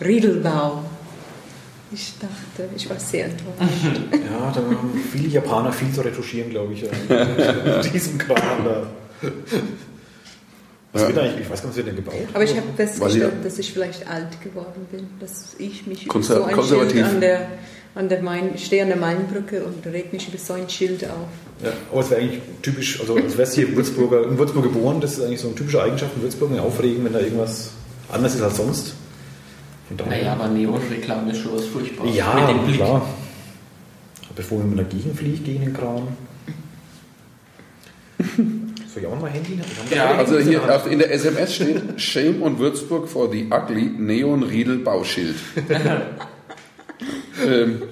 Riedelbau. 0.00 0.84
Ich 1.92 2.14
dachte, 2.20 2.68
ich 2.76 2.88
war 2.88 2.98
sehr 3.00 3.26
enttäuscht. 3.26 4.00
Ja, 4.12 4.52
da 4.52 4.60
haben 4.60 4.92
viele 5.12 5.28
Japaner 5.28 5.72
viel 5.72 5.92
zu 5.92 6.02
retuschieren, 6.02 6.50
glaube 6.50 6.72
ich. 6.72 6.82
ja. 6.82 7.80
In 7.82 7.92
diesem 7.92 8.16
Kram 8.16 8.64
da. 8.64 8.86
Was 10.92 11.02
Ja. 11.02 11.08
wird 11.08 11.18
eigentlich, 11.18 11.40
ich 11.42 11.50
weiß 11.50 11.60
gar 11.62 11.68
nicht, 11.68 11.70
was 11.70 11.76
wird 11.76 11.86
denn 11.86 11.96
gebaut? 11.96 12.28
Aber 12.34 12.42
ich 12.44 12.50
habe 12.56 12.66
festgestellt, 12.76 13.32
dass 13.44 13.58
ich 13.58 13.72
vielleicht 13.72 14.08
alt 14.08 14.42
geworden 14.42 14.86
bin, 14.90 15.06
dass 15.20 15.54
ich 15.58 15.86
mich 15.86 16.04
über 16.04 16.12
Konser- 16.14 16.36
so 16.38 16.42
ein 16.44 16.54
konservativ. 16.54 16.92
Schild 16.94 17.06
an 17.06 17.20
der, 17.20 17.48
an 17.94 18.08
der 18.08 18.22
Main, 18.22 18.50
ich 18.54 18.66
stehe 18.66 18.82
an 18.82 18.88
der 18.88 18.96
Mainbrücke 18.96 19.64
und 19.64 19.86
reg 19.86 20.12
mich 20.12 20.26
über 20.28 20.38
so 20.38 20.54
ein 20.54 20.68
Schild 20.68 21.04
auf. 21.04 21.28
Ja, 21.64 21.72
aber 21.92 22.00
es 22.00 22.10
wäre 22.10 22.20
eigentlich 22.22 22.40
typisch, 22.62 22.98
also 23.00 23.14
als 23.14 23.36
wärst 23.38 23.56
du 23.56 23.62
hier 23.66 23.76
Würzburger, 23.76 24.24
in 24.24 24.36
Würzburg 24.38 24.64
geboren, 24.64 25.00
das 25.00 25.12
ist 25.18 25.22
eigentlich 25.24 25.40
so 25.40 25.46
eine 25.48 25.54
typische 25.56 25.80
Eigenschaft 25.82 26.12
in 26.16 26.22
Würzburg, 26.22 26.50
mir 26.50 26.62
aufregen, 26.62 27.04
wenn 27.04 27.12
da 27.12 27.20
irgendwas 27.20 27.70
anders 28.10 28.34
ist 28.34 28.42
als 28.42 28.56
sonst. 28.56 28.94
Naja, 30.08 30.32
aber 30.32 30.48
Neonreklame 30.48 31.30
ist 31.32 31.38
schon 31.38 31.54
was 31.54 31.66
Furchtbares. 31.66 32.14
ja, 32.16 32.34
Mit 32.34 32.48
dem 32.48 32.64
Blick. 32.64 32.76
klar. 32.76 32.96
Aber 32.96 34.34
bevor 34.36 34.58
mal 34.64 34.76
dagegen 34.76 35.14
fliege, 35.16 35.38
gegen 35.38 35.60
den 35.66 35.72
Kram. 35.72 36.08
Soll 38.92 39.04
ich 39.04 39.08
auch 39.08 39.20
mal 39.20 39.30
Handy? 39.30 39.60
Ja, 39.94 40.16
Also 40.16 40.38
hier 40.38 40.74
auf, 40.74 40.90
in 40.90 40.98
der 40.98 41.12
SMS 41.12 41.54
steht 41.54 42.00
Shame 42.00 42.42
on 42.42 42.58
Würzburg 42.58 43.08
for 43.08 43.30
the 43.30 43.48
ugly 43.50 43.84
Neon 43.84 44.42
Riedel 44.42 44.78
Bauschild. 44.78 45.36
ähm, 47.46 47.82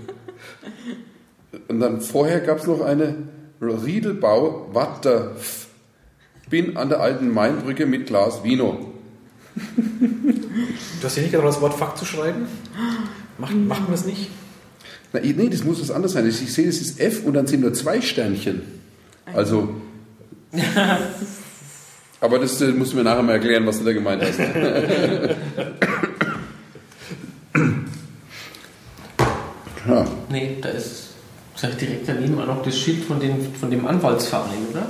und 1.68 1.80
dann 1.80 2.00
vorher 2.00 2.40
gab 2.40 2.58
es 2.58 2.66
noch 2.66 2.80
eine 2.80 3.14
Riedelbau, 3.60 4.70
wat 4.72 5.04
der 5.04 5.32
F. 5.36 5.68
Bin 6.50 6.76
an 6.76 6.88
der 6.88 7.00
alten 7.00 7.32
Mainbrücke 7.32 7.86
mit 7.86 8.06
Glas 8.06 8.42
Vino. 8.42 8.92
Du 9.54 11.04
hast 11.04 11.16
ja 11.16 11.22
nicht 11.22 11.32
gerade 11.32 11.46
das 11.46 11.60
Wort 11.60 11.74
Fakt 11.74 11.98
zu 11.98 12.06
schreiben? 12.06 12.46
Macht, 13.36 13.54
Machen 13.54 13.84
wir 13.88 13.94
es 13.94 14.04
nicht? 14.04 14.30
Na, 15.12 15.20
nee, 15.20 15.48
das 15.48 15.62
muss 15.62 15.80
was 15.80 15.90
anderes 15.90 16.12
sein. 16.14 16.26
Ich 16.26 16.52
sehe, 16.52 16.66
das 16.66 16.80
ist 16.80 16.98
F 16.98 17.24
und 17.24 17.34
dann 17.34 17.46
sind 17.46 17.60
nur 17.60 17.72
zwei 17.72 18.00
Sternchen. 18.00 18.62
Also. 19.32 19.68
Aber 22.20 22.38
das 22.38 22.60
äh, 22.60 22.68
musst 22.68 22.92
du 22.92 22.96
mir 22.96 23.04
nachher 23.04 23.22
mal 23.22 23.32
erklären, 23.32 23.66
was 23.66 23.78
du 23.78 23.84
da 23.84 23.92
gemeint 23.92 24.22
hast. 24.22 24.38
ja. 29.88 30.06
Nee, 30.28 30.58
da 30.60 30.68
ist 30.70 31.08
sag 31.60 31.70
ich 31.70 31.76
direkt 31.76 32.08
daneben 32.08 32.40
auch 32.40 32.46
noch 32.46 32.62
das 32.62 32.78
Schild 32.78 33.04
von, 33.04 33.18
den, 33.18 33.52
von 33.54 33.70
dem 33.70 33.86
Anwaltsverein, 33.86 34.66
oder? 34.70 34.86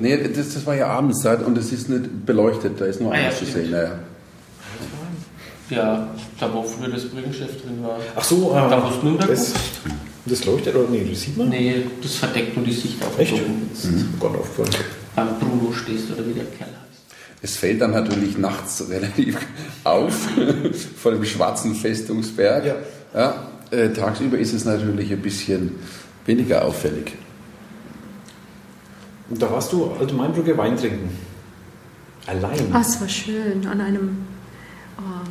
Nee, 0.00 0.28
das, 0.28 0.54
das 0.54 0.66
war 0.66 0.74
ja 0.74 0.88
Abendszeit 0.88 1.44
und 1.44 1.56
es 1.56 1.72
ist 1.72 1.88
nicht 1.88 2.26
beleuchtet, 2.26 2.80
da 2.80 2.84
ist 2.84 3.00
nur 3.00 3.12
Ah, 3.12 3.18
ja, 3.18 3.28
eins 3.28 3.38
zu 3.38 3.44
sehen. 3.46 3.70
Naja. 3.70 3.98
Ja, 5.70 6.08
da 6.38 6.52
wo 6.52 6.62
früher 6.62 6.88
das 6.88 7.04
Brückenschiff 7.04 7.62
drin 7.62 7.82
war. 7.82 7.98
Ach 8.16 8.24
so, 8.24 8.50
Da, 8.52 8.82
wo 8.82 9.08
es 9.08 9.18
da 9.18 9.26
das, 9.26 9.52
das 10.26 10.44
leuchtet 10.44 10.74
oder 10.74 10.88
nee, 10.90 11.06
das 11.08 11.20
sieht 11.20 11.36
man? 11.36 11.48
Nee, 11.48 11.84
das 12.02 12.16
verdeckt 12.16 12.56
nur 12.56 12.66
die 12.66 12.72
Sicht 12.72 13.02
auf 13.04 13.16
Echt? 13.18 13.32
mir 13.34 13.42
Gott 14.18 14.36
aufgefallen. 14.36 14.84
Beim 15.14 15.38
Bruno 15.38 15.72
stehst 15.72 16.10
oder 16.10 16.26
wie 16.26 16.32
der 16.32 16.44
Kerl 16.44 16.68
heißt. 16.68 17.16
Es 17.42 17.56
fällt 17.56 17.80
dann 17.80 17.92
natürlich 17.92 18.36
nachts 18.38 18.84
relativ 18.90 19.38
auf 19.84 20.14
vor 20.96 21.12
dem 21.12 21.24
schwarzen 21.24 21.74
Festungsberg. 21.74 22.66
Ja. 22.66 22.76
Ja, 23.12 23.48
äh, 23.70 23.88
tagsüber 23.90 24.38
ist 24.38 24.52
es 24.52 24.64
natürlich 24.64 25.12
ein 25.12 25.22
bisschen 25.22 25.72
weniger 26.26 26.64
auffällig. 26.64 27.12
Und 29.28 29.40
da 29.40 29.50
warst 29.50 29.72
du 29.72 29.92
alte 29.98 30.14
Mainbrücke 30.14 30.56
Wein 30.56 30.76
trinken. 30.76 31.10
Allein. 32.26 32.72
Ah, 32.72 32.80
es 32.80 33.00
war 33.00 33.08
schön 33.08 33.66
an 33.66 33.80
einem 33.80 34.18
oh, 34.98 35.26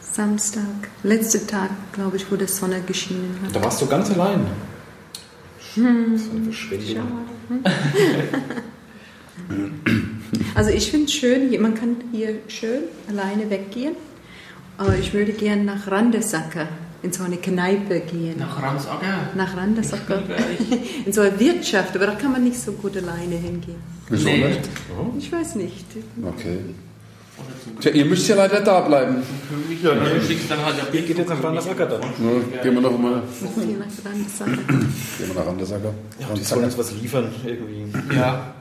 Samstag, 0.00 0.90
letzter 1.02 1.46
Tag, 1.46 1.70
glaube 1.92 2.16
ich, 2.16 2.30
wo 2.30 2.36
die 2.36 2.46
Sonne 2.46 2.80
geschienen 2.86 3.38
hat. 3.42 3.54
Da 3.54 3.62
warst 3.62 3.80
du 3.80 3.86
ganz 3.86 4.10
allein. 4.10 4.46
Hm. 5.74 6.12
Das 6.12 6.26
war 6.28 6.36
eine 6.36 6.44
Verschwendung. 6.44 7.06
Also 10.54 10.70
ich 10.70 10.90
finde 10.90 11.06
es 11.06 11.12
schön, 11.14 11.60
man 11.60 11.74
kann 11.74 11.96
hier 12.12 12.36
schön 12.48 12.82
alleine 13.08 13.48
weggehen, 13.50 13.94
aber 14.78 14.96
ich 14.96 15.12
würde 15.12 15.32
gerne 15.32 15.64
nach 15.64 15.90
Randesacker 15.90 16.68
in 17.02 17.12
so 17.12 17.24
eine 17.24 17.36
Kneipe 17.36 18.00
gehen. 18.00 18.38
Nach 18.38 18.62
Ramsacker. 18.62 19.30
Nach 19.34 19.56
Randesacker. 19.56 20.22
In 21.04 21.12
so 21.12 21.20
eine 21.22 21.38
Wirtschaft, 21.40 21.96
aber 21.96 22.06
da 22.06 22.14
kann 22.14 22.30
man 22.30 22.44
nicht 22.44 22.56
so 22.60 22.70
gut 22.72 22.96
alleine 22.96 23.34
hingehen. 23.34 23.74
Wieso 24.08 24.28
Nee. 24.28 24.46
nicht? 24.46 24.60
Ich 25.18 25.32
weiß 25.32 25.56
nicht. 25.56 25.84
Okay. 26.24 26.58
Tja, 27.80 27.90
ihr 27.90 28.04
müsst 28.04 28.28
ja 28.28 28.36
leider 28.36 28.60
da 28.60 28.80
bleiben. 28.82 29.16
Ja, 29.82 29.94
dann 29.96 30.22
schickst 30.24 30.44
du 30.44 30.48
dann 30.54 30.64
halt 30.64 30.76
Ihr 30.92 31.02
geht 31.02 31.18
jetzt 31.18 31.28
nach 31.28 31.42
Randersacker 31.42 31.86
dann. 31.86 32.02
Ja, 32.02 32.62
gehen 32.62 32.74
wir 32.74 32.80
noch 32.82 32.96
mal 32.96 33.22
Hier 33.40 33.78
nach 33.78 34.10
Randesacker. 34.12 34.50
gehen 34.52 35.26
wir 35.28 35.34
nach 35.34 35.46
Randersacker. 35.46 35.94
Ja, 36.20 36.26
die 36.36 36.42
sollen 36.44 36.64
uns 36.66 36.78
was 36.78 36.92
liefern 36.92 37.28
irgendwie. 37.44 38.14
Ja. 38.14 38.54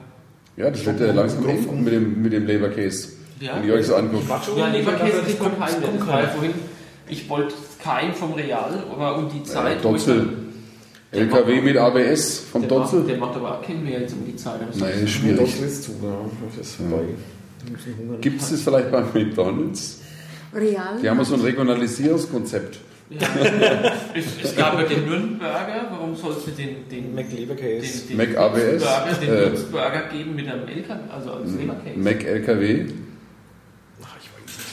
Ja, 0.62 0.70
das 0.70 0.86
wird 0.86 1.00
ja 1.00 1.12
langsam 1.12 1.48
eng 1.50 1.84
mit 1.84 1.94
dem, 1.94 2.22
mit 2.22 2.34
dem 2.34 2.46
Leberkäse. 2.46 3.10
Ja. 3.40 3.56
Wenn 3.56 3.68
ihr 3.68 3.74
euch 3.74 3.88
so 3.88 3.96
anguckt. 3.96 4.24
Ja, 4.56 4.68
Leberkäse 4.68 5.18
das 5.18 5.26
kriegt 5.26 5.42
man 5.42 5.58
keinen. 5.60 5.82
Das 5.98 6.08
war 6.08 6.28
vorhin, 6.30 6.54
ich 7.10 7.28
wollte 7.30 7.54
keinen 7.84 8.14
vom 8.14 8.34
Real, 8.34 8.84
aber 8.92 9.18
um 9.18 9.28
die 9.30 9.42
Zeit. 9.44 9.78
ich 9.78 9.82
Dotzel. 9.82 10.30
LKW 11.12 11.56
macht- 11.56 11.64
mit 11.66 11.78
ABS 11.78 12.40
vom 12.40 12.62
der 12.62 12.78
macht, 12.80 12.94
Dotzel. 12.94 13.04
der 13.08 13.18
macht 13.18 13.36
aber 13.36 13.58
auch 13.58 13.62
keinen 13.62 13.84
mehr 13.84 14.00
jetzt 14.02 14.14
um 14.14 14.26
die 14.26 14.36
Zeit. 14.36 14.62
aber 14.62 14.72
so- 14.72 14.86
Nein, 14.86 14.94
ist 15.04 15.10
schwierig. 15.10 15.40
doch 15.60 15.66
ist 15.66 15.84
zu, 15.84 15.92
ja. 16.02 16.16
Gibt 18.22 18.42
es 18.42 18.50
das 18.52 18.62
vielleicht 18.62 18.92
bei 18.92 19.02
McDonalds? 19.14 20.00
Real. 20.54 21.00
Die 21.02 21.10
haben 21.10 21.24
so 21.24 21.34
ein 21.36 21.42
Regionalisierungskonzept. 21.42 22.80
Ja. 23.20 23.28
es, 24.16 24.26
es 24.42 24.56
gab 24.56 24.80
ja 24.80 24.86
den 24.88 25.06
Nürnberger, 25.06 25.88
warum 25.92 26.16
soll 26.16 26.34
es 26.38 26.56
den, 26.56 26.88
den, 26.90 27.14
Mac 27.14 27.26
Leberkäse. 27.32 28.08
den, 28.08 28.18
den 28.18 28.30
Mac 28.30 28.38
ABS, 28.38 29.20
den 29.20 29.30
äh, 29.30 29.52
Würzburger 29.52 30.04
geben 30.12 30.36
mit 30.36 30.48
einem 30.48 30.68
LKW, 30.68 31.00
also 31.12 31.32
als 31.34 31.52
Leberkäse? 31.54 32.00
Mac 32.00 32.24
LKW. 32.24 32.86
Ach, 34.04 34.16
ich 34.22 34.30
weiß 34.30 34.58
nicht. 34.58 34.68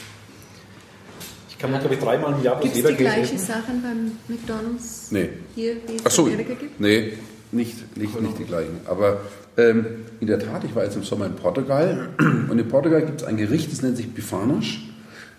Ich 1.49 1.57
kann 1.57 1.71
mir, 1.71 1.79
glaube 1.79 1.95
ich, 1.95 1.99
dreimal 2.01 2.33
im 2.33 2.43
Jahr 2.43 2.59
bloß 2.59 2.73
Gibt 2.73 2.85
es 2.85 2.91
die 2.91 3.03
gleichen 3.03 3.35
essen. 3.35 3.45
Sachen 3.45 3.81
beim 3.81 4.11
McDonalds 4.29 5.11
Nee. 5.11 5.29
hier, 5.55 5.75
wie 5.87 5.95
es 5.97 6.05
Ach 6.05 6.11
so, 6.11 6.27
in 6.27 6.33
Amerika 6.35 6.53
gibt? 6.53 6.79
nee, 6.79 7.13
nicht, 7.51 7.97
nicht, 7.97 8.21
nicht 8.21 8.39
die 8.39 8.45
gleichen. 8.45 8.79
Aber 8.85 9.21
ähm, 9.57 9.85
in 10.21 10.27
der 10.27 10.39
Tat, 10.39 10.63
ich 10.63 10.73
war 10.75 10.83
jetzt 10.85 10.95
im 10.95 11.03
Sommer 11.03 11.25
in 11.25 11.35
Portugal 11.35 12.09
und 12.49 12.57
in 12.57 12.67
Portugal 12.69 13.01
gibt 13.05 13.21
es 13.21 13.27
ein 13.27 13.35
Gericht, 13.35 13.69
das 13.71 13.81
nennt 13.81 13.97
sich 13.97 14.09
Bifanasch. 14.13 14.85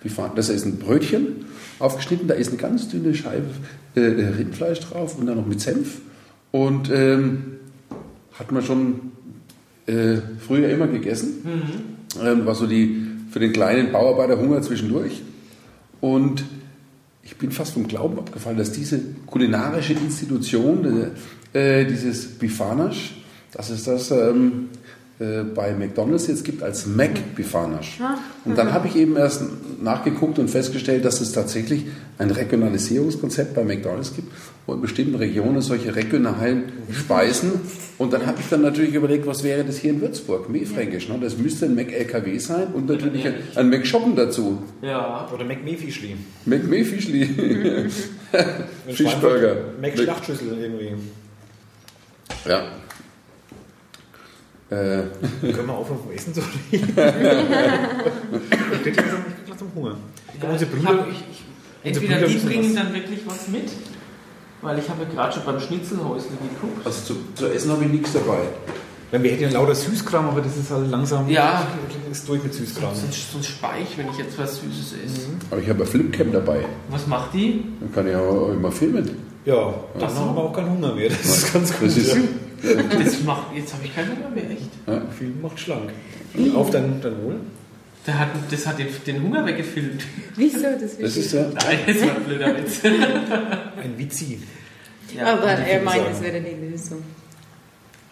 Bifan- 0.04 0.34
Das 0.34 0.48
ist 0.48 0.64
ein 0.64 0.78
Brötchen 0.78 1.44
aufgeschnitten, 1.78 2.28
da 2.28 2.34
ist 2.34 2.48
eine 2.48 2.56
ganz 2.58 2.88
dünne 2.88 3.14
Scheibe 3.14 3.46
äh, 3.94 4.00
Rindfleisch 4.00 4.80
drauf 4.80 5.18
und 5.18 5.26
dann 5.26 5.36
noch 5.36 5.46
mit 5.46 5.60
Senf. 5.60 6.00
Und 6.52 6.90
ähm, 6.90 7.42
hat 8.38 8.50
man 8.52 8.62
schon 8.62 9.12
äh, 9.86 10.18
früher 10.46 10.68
immer 10.68 10.86
gegessen. 10.88 11.44
Ähm, 12.22 12.44
war 12.46 12.54
so 12.54 12.66
die 12.66 13.06
für 13.30 13.38
den 13.38 13.52
kleinen 13.52 13.92
Bauarbeiter 13.92 14.38
Hunger 14.40 14.60
zwischendurch. 14.62 15.22
Und 16.00 16.44
ich 17.22 17.36
bin 17.36 17.52
fast 17.52 17.74
vom 17.74 17.86
Glauben 17.86 18.18
abgefallen, 18.18 18.58
dass 18.58 18.72
diese 18.72 19.00
kulinarische 19.26 19.92
Institution, 19.92 21.12
äh, 21.52 21.84
dieses 21.84 22.26
Bifanasch, 22.26 23.14
dass 23.52 23.70
es 23.70 23.84
das 23.84 24.10
ähm, 24.10 24.70
äh, 25.20 25.42
bei 25.42 25.74
McDonalds 25.74 26.28
jetzt 26.28 26.44
gibt 26.44 26.62
als 26.62 26.87
Mac 26.87 27.11
Bifanasch. 27.37 28.00
Ah, 28.00 28.16
Und 28.46 28.56
dann 28.56 28.72
habe 28.72 28.88
ich 28.88 28.96
eben 28.96 29.16
erst 29.16 29.42
nachgeguckt 29.83 30.38
und 30.38 30.48
festgestellt, 30.48 31.04
dass 31.04 31.20
es 31.20 31.33
tatsächlich 31.33 31.85
ein 32.16 32.30
Regionalisierungskonzept 32.30 33.54
bei 33.54 33.62
McDonalds 33.62 34.14
gibt, 34.16 34.33
wo 34.66 34.72
in 34.72 34.80
bestimmten 34.80 35.16
Regionen 35.16 35.61
solche 35.61 35.94
regionalen 35.94 36.72
Speisen. 36.90 37.52
Und 37.98 38.14
dann 38.14 38.24
habe 38.24 38.38
ich 38.40 38.48
dann 38.48 38.62
natürlich 38.62 38.94
überlegt, 38.94 39.26
was 39.26 39.44
wäre 39.44 39.62
das 39.62 39.76
hier 39.76 39.90
in 39.90 40.00
Würzburg, 40.00 40.48
Mehlfränkisch. 40.48 41.11
Ne? 41.11 41.18
Das 41.20 41.37
müsste 41.37 41.66
ein 41.66 41.74
Mac 41.74 41.92
LKW 41.92 42.38
sein 42.38 42.68
und 42.72 42.88
natürlich 42.88 43.26
ein, 43.26 43.35
ein 43.56 43.68
Mac 43.68 43.87
Shoppen 43.87 44.16
dazu. 44.16 44.62
Ja. 44.80 45.28
Oder 45.35 45.44
McMefischli. 45.44 46.16
Mac 46.46 46.64
Mehlfischli. 46.64 47.28
Fischburger. 48.88 49.56
McSchlachtschüssel 49.83 50.56
irgendwie. 50.59 50.94
Ja. 52.48 52.62
Äh, 54.70 55.02
Können 55.52 55.66
wir 55.66 55.74
aufhören 55.74 55.98
vom 56.00 56.12
Essen 56.12 56.33
zu 56.33 56.40
reden? 56.40 56.88
ich 58.72 58.83
krieg 58.83 58.96
langsam, 59.48 59.68
Hunger. 59.74 59.96
Ich 60.33 60.38
glaube, 60.40 60.52
unsere 60.54 60.70
ich 60.70 60.76
Brüder, 60.76 61.00
hab, 61.00 61.09
ich, 61.11 61.14
ich, 61.30 61.42
entweder 61.83 62.14
Brüder 62.16 62.28
die 62.28 62.35
bringen 62.38 62.64
was- 62.76 62.83
dann 62.85 62.94
wirklich 62.94 63.20
was 63.26 63.48
mit, 63.48 63.70
weil 64.62 64.78
ich 64.78 64.88
habe 64.88 65.02
ja 65.02 65.09
gerade 65.12 65.33
schon 65.33 65.44
beim 65.44 65.61
Schnitzelhäusle 65.61 66.30
geguckt. 66.30 66.87
also 66.87 67.02
zu, 67.04 67.14
zu 67.35 67.46
essen 67.52 67.72
habe 67.72 67.85
ich 67.85 67.90
nichts 67.90 68.12
dabei. 68.12 68.38
wenn 69.11 69.22
wir 69.24 69.33
hätten 69.33 69.42
ja 69.42 69.50
lauter 69.50 69.74
Süßkram, 69.74 70.28
aber 70.28 70.40
das 70.40 70.56
ist 70.56 70.70
halt 70.70 70.88
langsam. 70.90 71.28
Ja. 71.28 71.66
ist 72.11 72.28
durch 72.28 72.42
mit 72.42 72.54
Süßkram. 72.54 72.94
Sonst, 72.94 73.33
sonst 73.33 73.46
speich, 73.48 73.96
wenn 73.96 74.09
ich 74.11 74.18
jetzt 74.18 74.38
was 74.38 74.61
Süßes 74.61 74.92
esse. 75.04 75.20
Aber 75.50 75.61
ich 75.61 75.68
habe 75.68 75.80
eine 75.80 75.87
Flipcam 75.90 76.33
dabei. 76.33 76.64
Was 76.90 77.06
macht 77.09 77.35
die? 77.35 77.64
Dann 77.80 77.92
kann 77.92 78.06
ich 78.09 78.14
auch 78.14 78.50
immer 78.52 78.70
filmen. 78.70 79.11
Ja, 79.44 79.74
dann 79.98 80.11
so. 80.11 80.16
haben 80.20 80.37
wir 80.37 80.42
auch 80.42 80.52
keinen 80.52 80.70
Hunger 80.70 80.94
mehr. 80.94 81.09
Das 81.09 81.24
ist 81.24 81.52
ganz 81.52 81.72
gut. 81.72 81.88
Das 81.88 81.96
ist, 81.96 82.14
ja. 82.14 82.20
Das 82.62 83.23
macht, 83.23 83.55
jetzt 83.57 83.73
habe 83.73 83.85
ich 83.85 83.94
keinen 83.94 84.16
Hunger 84.16 84.31
mehr, 84.31 84.51
echt. 84.51 84.70
Viel 85.18 85.33
macht 85.40 85.59
schlank. 85.59 85.90
Auf 86.55 86.70
dein, 86.70 87.01
dein 87.01 87.23
Wohl. 87.25 87.37
Der 88.07 88.18
hat, 88.18 88.29
das 88.51 88.66
hat 88.66 88.79
den, 88.79 88.88
den 89.07 89.23
Hunger 89.23 89.44
weggefilmt. 89.44 90.03
Wieso? 90.37 90.66
Das, 90.81 90.96
das 90.99 91.16
ist 91.16 91.33
ja. 91.33 91.42
Nein, 91.42 91.79
das 91.87 92.01
war 92.03 92.16
ein 92.16 92.25
blöder 92.25 92.57
Witz. 92.57 92.81
Ein 92.85 93.99
Witzi. 93.99 94.38
Ja. 95.14 95.35
Aber 95.35 95.49
er 95.49 95.66
Film 95.66 95.85
meint, 95.85 96.03
es 96.12 96.23
wäre 96.23 96.40
die 96.40 96.70
Lösung. 96.70 97.03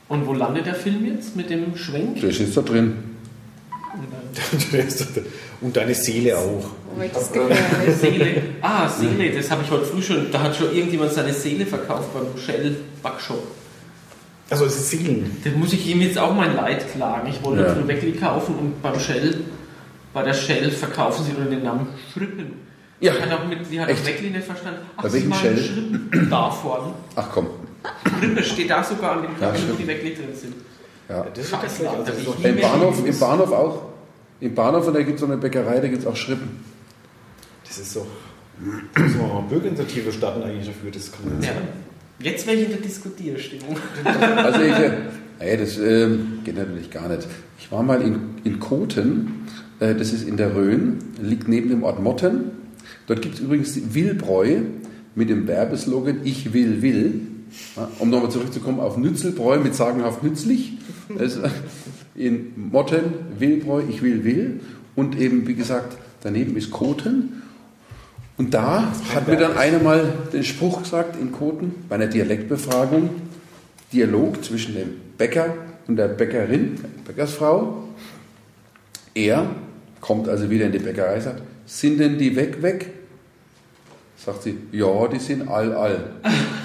Und 0.09 0.27
wo 0.27 0.33
landet 0.33 0.67
der 0.67 0.75
Film 0.75 1.07
jetzt 1.07 1.37
mit 1.37 1.49
dem 1.51 1.77
Schwenk? 1.77 2.21
Der 2.21 2.31
ist 2.31 2.41
jetzt 2.41 2.57
da 2.57 2.63
drin. 2.63 2.95
Und 5.61 5.77
deine 5.77 5.95
Seele 5.95 6.37
auch. 6.37 6.71
Gefährlich. 7.33 7.97
Seele. 8.01 8.43
Ah, 8.61 8.89
Seele, 8.89 9.31
das 9.31 9.51
habe 9.51 9.63
ich 9.65 9.71
heute 9.71 9.85
früh 9.85 10.03
schon. 10.03 10.31
Da 10.31 10.43
hat 10.43 10.57
schon 10.57 10.75
irgendjemand 10.75 11.13
seine 11.13 11.33
Seele 11.33 11.67
verkauft 11.67 12.13
beim 12.15 12.27
Shell 12.41 12.77
Backshop. 13.03 13.43
Also 14.51 14.65
es 14.65 14.77
ist 14.77 14.91
Seelen. 14.91 15.37
Da 15.45 15.51
muss 15.51 15.73
ich 15.73 15.87
ihm 15.87 16.01
jetzt 16.01 16.19
auch 16.19 16.35
mein 16.35 16.57
Leid 16.57 16.91
klagen. 16.93 17.29
Ich 17.29 17.43
wollte 17.45 17.63
Ja. 17.63 17.75
ja. 17.75 17.87
Weckli 17.89 18.13
kaufen 18.13 18.55
und 18.57 18.83
beim 18.83 18.99
Shell, 18.99 19.41
bei 20.15 20.23
der 20.23 20.33
Shell 20.35 20.71
verkaufen 20.71 21.25
sie 21.25 21.33
unter 21.33 21.51
den 21.51 21.63
Namen 21.63 21.89
Schrippen. 22.13 22.53
Ja. 23.01 23.13
Die 23.13 23.23
hat 23.23 23.39
auch, 23.41 23.47
mit, 23.47 23.59
die 23.71 23.81
hat 23.81 23.89
Echt? 23.91 24.03
auch 24.03 24.07
Weckli 24.07 24.31
nicht 24.31 24.45
verstanden. 24.45 24.81
Ach, 24.97 25.03
Bei 25.03 25.09
sie 25.09 25.15
welchem 25.19 25.35
Shell? 25.35 25.59
Schrippen 25.59 26.29
da 26.31 26.51
vorne. 26.51 26.95
Ach 27.15 27.29
komm. 27.33 27.47
Schrippe 28.19 28.43
steht 28.43 28.71
da 28.71 28.83
sogar 28.83 29.13
an 29.13 29.23
dem 29.23 29.31
Ja, 29.33 29.51
Knopf, 29.51 29.53
wo 29.55 29.59
stimmt. 29.65 29.79
die 29.81 29.87
Weckli 29.87 30.15
drin 30.15 30.35
sind. 30.35 30.55
Ja. 31.09 31.27
Das 31.33 31.45
ist 31.45 31.51
Scheiße, 31.51 31.85
ja 31.85 31.91
Alter, 31.91 32.05
das 32.05 32.15
ist 32.17 32.21
wie 32.23 32.25
doch- 32.27 32.39
ich- 32.39 32.45
Im 32.45 32.61
Bahnhof, 32.61 33.07
Im 33.07 33.19
Bahnhof 33.19 33.53
auch. 33.53 33.83
Im 34.41 34.55
Bahnhof, 34.55 34.87
und 34.87 34.95
da 34.95 35.03
gibt 35.03 35.15
es 35.17 35.21
so 35.21 35.27
eine 35.27 35.37
Bäckerei, 35.37 35.81
da 35.81 35.89
gibt 35.89 36.03
es 36.03 36.07
auch 36.07 36.17
Schrippen. 36.17 36.65
Das 37.67 37.79
ist 37.79 37.95
doch. 37.97 38.07
Da 38.95 39.01
müssen 39.03 39.21
wir 39.21 39.27
mal 39.29 39.43
Bürgerinitiative 39.43 40.13
starten 40.13 40.43
eigentlich 40.43 40.67
dafür. 40.67 40.91
Das 40.91 41.13
kann 41.13 41.25
man 41.29 41.43
Ja. 41.43 41.49
sagen. 41.53 41.69
Jetzt 42.21 42.47
wäre 42.47 42.57
ich 42.57 42.65
in 42.65 42.71
der 42.71 42.81
Diskutierstimmung. 42.81 43.77
Also 44.05 44.61
ich, 44.61 44.73
äh, 44.73 44.91
nee, 45.41 45.57
das 45.57 45.79
ähm, 45.79 46.41
geht 46.45 46.57
natürlich 46.57 46.91
gar 46.91 47.09
nicht. 47.09 47.27
Ich 47.61 47.71
war 47.71 47.83
mal 47.83 48.03
in, 48.03 48.19
in 48.45 48.59
Koten, 48.59 49.47
äh, 49.79 49.95
das 49.95 50.13
ist 50.13 50.27
in 50.27 50.37
der 50.37 50.55
Rhön, 50.55 50.99
liegt 51.21 51.47
neben 51.49 51.69
dem 51.69 51.85
Ort 51.85 52.03
Motten. 52.03 52.51
Dort 53.07 53.23
gibt 53.23 53.37
es 53.37 53.41
übrigens 53.41 53.95
Willbräu 53.95 54.63
mit 55.15 55.31
dem 55.31 55.47
Werbeslogan 55.47 56.21
Ich 56.25 56.53
will, 56.53 56.83
will. 56.83 57.21
Ja, 57.77 57.89
um 57.99 58.11
nochmal 58.11 58.31
zurückzukommen 58.31 58.81
auf 58.81 58.97
Nützelbräu 58.97 59.59
mit 59.61 59.75
sagenhaft 59.75 60.23
nützlich. 60.23 60.73
Also 61.19 61.43
in 62.15 62.53
Motten, 62.71 63.05
Willbräu, 63.39 63.83
Ich 63.89 64.03
will, 64.03 64.25
will. 64.25 64.61
Und 64.97 65.19
eben, 65.19 65.47
wie 65.47 65.55
gesagt, 65.55 65.97
daneben 66.23 66.57
ist 66.57 66.71
Koten. 66.71 67.43
Und 68.38 68.55
da 68.55 68.92
hat 69.14 69.27
mir 69.27 69.37
dann 69.37 69.57
einer 69.57 69.81
mal 69.81 70.12
den 70.33 70.44
Spruch 70.44 70.83
gesagt 70.83 71.16
in 71.20 71.33
Koten 71.33 71.74
bei 71.88 71.96
einer 71.96 72.07
Dialektbefragung, 72.07 73.11
Dialog 73.92 74.44
zwischen 74.44 74.74
dem 74.74 74.90
Bäcker 75.18 75.55
und 75.88 75.96
der 75.96 76.07
Bäckerin, 76.09 76.77
der 76.81 76.88
Bäckersfrau. 77.12 77.83
Er 79.14 79.46
kommt 80.01 80.29
also 80.29 80.48
wieder 80.48 80.66
in 80.66 80.72
die 80.72 80.79
Bäckerei 80.79 81.16
und 81.16 81.22
sagt, 81.22 81.42
sind 81.66 81.98
denn 81.98 82.16
die 82.16 82.35
weg, 82.37 82.62
weg? 82.62 82.92
Sagt 84.16 84.44
sie, 84.44 84.57
ja, 84.70 85.09
die 85.09 85.18
sind 85.18 85.48
all, 85.48 85.72
all. 85.74 86.11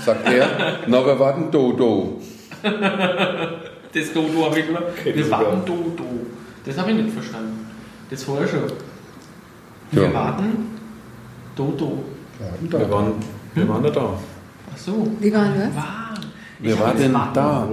Sagt 0.05 0.27
er, 0.31 0.79
na, 0.87 1.03
wir 1.05 1.19
warten 1.19 1.49
do, 1.49 1.71
do. 1.73 2.21
Das 2.61 4.13
Dodo 4.13 4.45
habe 4.45 4.59
ich 4.59 4.65
ich 5.05 5.15
Wir 5.15 5.31
warten 5.31 5.65
Dodo. 5.65 6.03
Das 6.65 6.77
habe 6.77 6.91
ich 6.91 6.97
nicht 6.97 7.11
verstanden. 7.13 7.67
Das 8.09 8.23
vorher 8.23 8.47
schon. 8.47 8.63
Wir 9.91 10.03
Ja. 10.03 10.13
warten 10.13 10.72
Dodo. 11.55 12.03
Wir 12.61 12.89
waren, 12.89 13.13
wir 13.53 13.69
waren 13.69 13.83
da 13.83 13.89
da. 13.89 14.19
Ach 14.73 14.77
so. 14.77 15.07
Wie 15.19 15.31
waren 15.33 15.53
wir? 15.55 15.75
Warm. 15.75 16.03
Wir 16.59 16.73
hab 16.73 16.79
waren 16.81 16.97
jetzt 16.97 17.05
denn 17.05 17.13
da? 17.33 17.67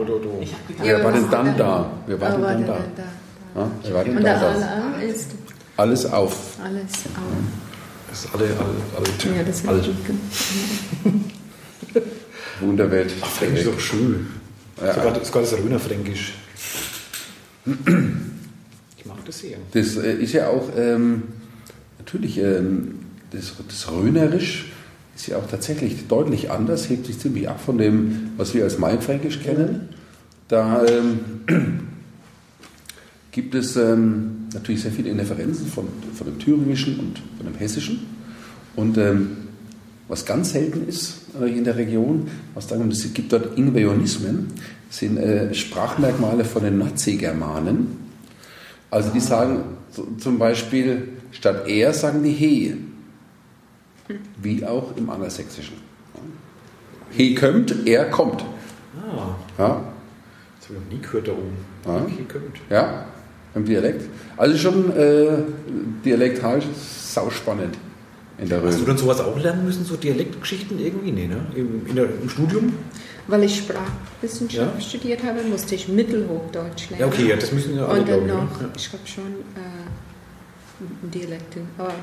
Wer 0.83 1.05
war 1.05 1.13
denn 1.13 1.31
dann 1.31 1.57
da? 1.57 1.91
Wer 2.07 2.21
war 2.21 2.31
denn 2.33 2.43
war 2.43 2.53
dann 2.55 2.67
da? 2.67 2.75
Ja, 3.55 3.71
wer 3.83 3.95
war 3.95 4.05
denn 4.05 4.17
Und 4.17 4.25
da? 4.25 4.51
ist 5.01 5.31
Alles 5.77 6.07
auf. 6.07 6.57
alles 6.63 6.85
auf. 6.85 7.33
Das 8.09 8.25
ist 8.25 8.35
alle, 8.35 8.45
alle, 8.45 8.55
alle, 8.97 9.37
Ja, 9.37 9.43
das 9.45 9.67
alle. 9.67 9.83
Wunderwelt. 12.61 13.13
Ach, 13.23 13.27
Fränkisch 13.27 13.61
ist 13.61 13.69
doch 13.69 13.81
schön. 13.81 14.27
Ja. 14.81 14.95
Sogar, 14.95 15.25
sogar 15.25 15.43
das 15.43 15.53
Röner 15.55 15.79
Fränkisch. 15.79 16.35
Ich 18.97 19.07
mag 19.07 19.25
das 19.25 19.39
sehr. 19.39 19.59
Das 19.73 19.97
äh, 19.97 20.15
ist 20.15 20.33
ja 20.33 20.49
auch, 20.49 20.69
ähm, 20.77 21.23
natürlich, 21.99 22.39
ähm, 22.39 22.99
das, 23.31 23.55
das 23.67 23.91
Rhönerisch 23.91 24.73
ist 25.17 25.27
ja 25.27 25.37
auch 25.37 25.47
tatsächlich 25.49 26.09
deutlich 26.09 26.51
anders, 26.51 26.89
hebt 26.89 27.07
sich 27.07 27.19
ziemlich 27.19 27.49
ab 27.49 27.61
von 27.61 27.79
dem, 27.79 28.31
was 28.37 28.55
wir 28.55 28.65
als 28.65 28.79
Mainfränkisch 28.79 29.41
kennen. 29.41 29.91
Da 30.49 30.85
ähm, 30.87 31.21
gibt 33.31 33.55
es 33.55 33.77
ähm, 33.77 34.49
natürlich 34.55 34.83
sehr 34.83 34.93
viele 34.93 35.15
Differenzen 35.15 35.67
von, 35.67 35.87
von 36.15 36.27
dem 36.27 36.39
Thüringischen 36.39 36.99
und 36.99 37.21
von 37.37 37.47
dem 37.47 37.55
Hessischen. 37.57 38.01
Und 38.77 38.99
ähm, 38.99 39.37
was 40.09 40.25
ganz 40.25 40.53
selten 40.53 40.89
ist 40.89 41.19
äh, 41.41 41.47
in 41.47 41.65
der 41.65 41.77
Region, 41.77 42.29
was 42.55 42.69
wir, 42.69 42.89
es 42.89 43.13
gibt 43.15 43.33
dort 43.33 43.59
Inveonismen, 43.59 44.49
sind 44.91 45.19
äh, 45.19 45.55
Sprachmerkmale 45.55 46.45
von 46.45 46.65
den 46.65 46.79
Nazi-Germanen. 46.79 47.89
Also 48.91 49.11
die 49.11 49.21
sagen 49.21 49.63
zum 50.19 50.39
Beispiel, 50.39 51.09
statt 51.31 51.69
er 51.69 51.93
sagen 51.93 52.23
die 52.23 52.33
he. 52.33 52.75
Wie 54.43 54.65
auch 54.65 54.97
im 54.97 55.09
Angelsächsischen. 55.11 55.77
He 57.11 57.35
kommt, 57.35 57.75
er 57.87 58.05
kommt. 58.11 58.43
Ah, 58.97 59.35
Ja, 59.59 59.83
das 60.61 60.69
habe 60.69 60.79
ich 60.79 60.85
noch 60.85 60.93
nie 60.99 61.03
gehört 61.03 61.29
da 61.29 61.33
oben. 61.33 61.57
Ja. 61.87 62.03
Okay, 62.03 62.25
kommt. 62.33 62.57
ja 62.71 63.07
im 63.55 63.65
Dialekt. 63.65 64.09
Also 64.37 64.57
schon 64.57 64.97
äh, 64.97 65.29
dialektalisch 66.05 66.67
sauspannend 66.77 67.77
in 68.39 68.49
der 68.49 68.63
Hast 68.63 68.81
du 68.81 68.85
dann 68.85 68.97
sowas 68.97 69.21
auch 69.21 69.37
lernen 69.39 69.65
müssen, 69.65 69.85
so 69.85 69.97
Dialektgeschichten 69.97 70.79
irgendwie? 70.79 71.11
Nee, 71.11 71.27
ne? 71.27 71.45
Im, 71.57 71.85
in 71.87 71.97
der, 71.97 72.05
Im 72.05 72.29
Studium? 72.29 72.73
Weil 73.27 73.43
ich 73.45 73.59
Sprachwissenschaft 73.59 74.75
Ja. 74.77 74.81
studiert 74.81 75.23
habe, 75.25 75.43
musste 75.43 75.75
ich 75.75 75.89
Mittelhochdeutsch 75.89 76.91
lernen. 76.91 77.01
Ja, 77.01 77.07
okay, 77.09 77.29
ja, 77.29 77.37
das 77.37 77.51
müssen 77.53 77.77
ja 77.77 77.87
alle, 77.87 78.01
Und 78.01 78.09
dann 78.09 78.27
noch, 78.29 78.53
ich. 78.55 78.61
ne? 78.63 78.69
ich 78.77 78.93
habe 78.93 79.07
schon 79.07 79.25
äh, 79.57 81.09
Dialekte. 81.13 81.61
Aber 81.77 81.89
Ja. 81.89 81.95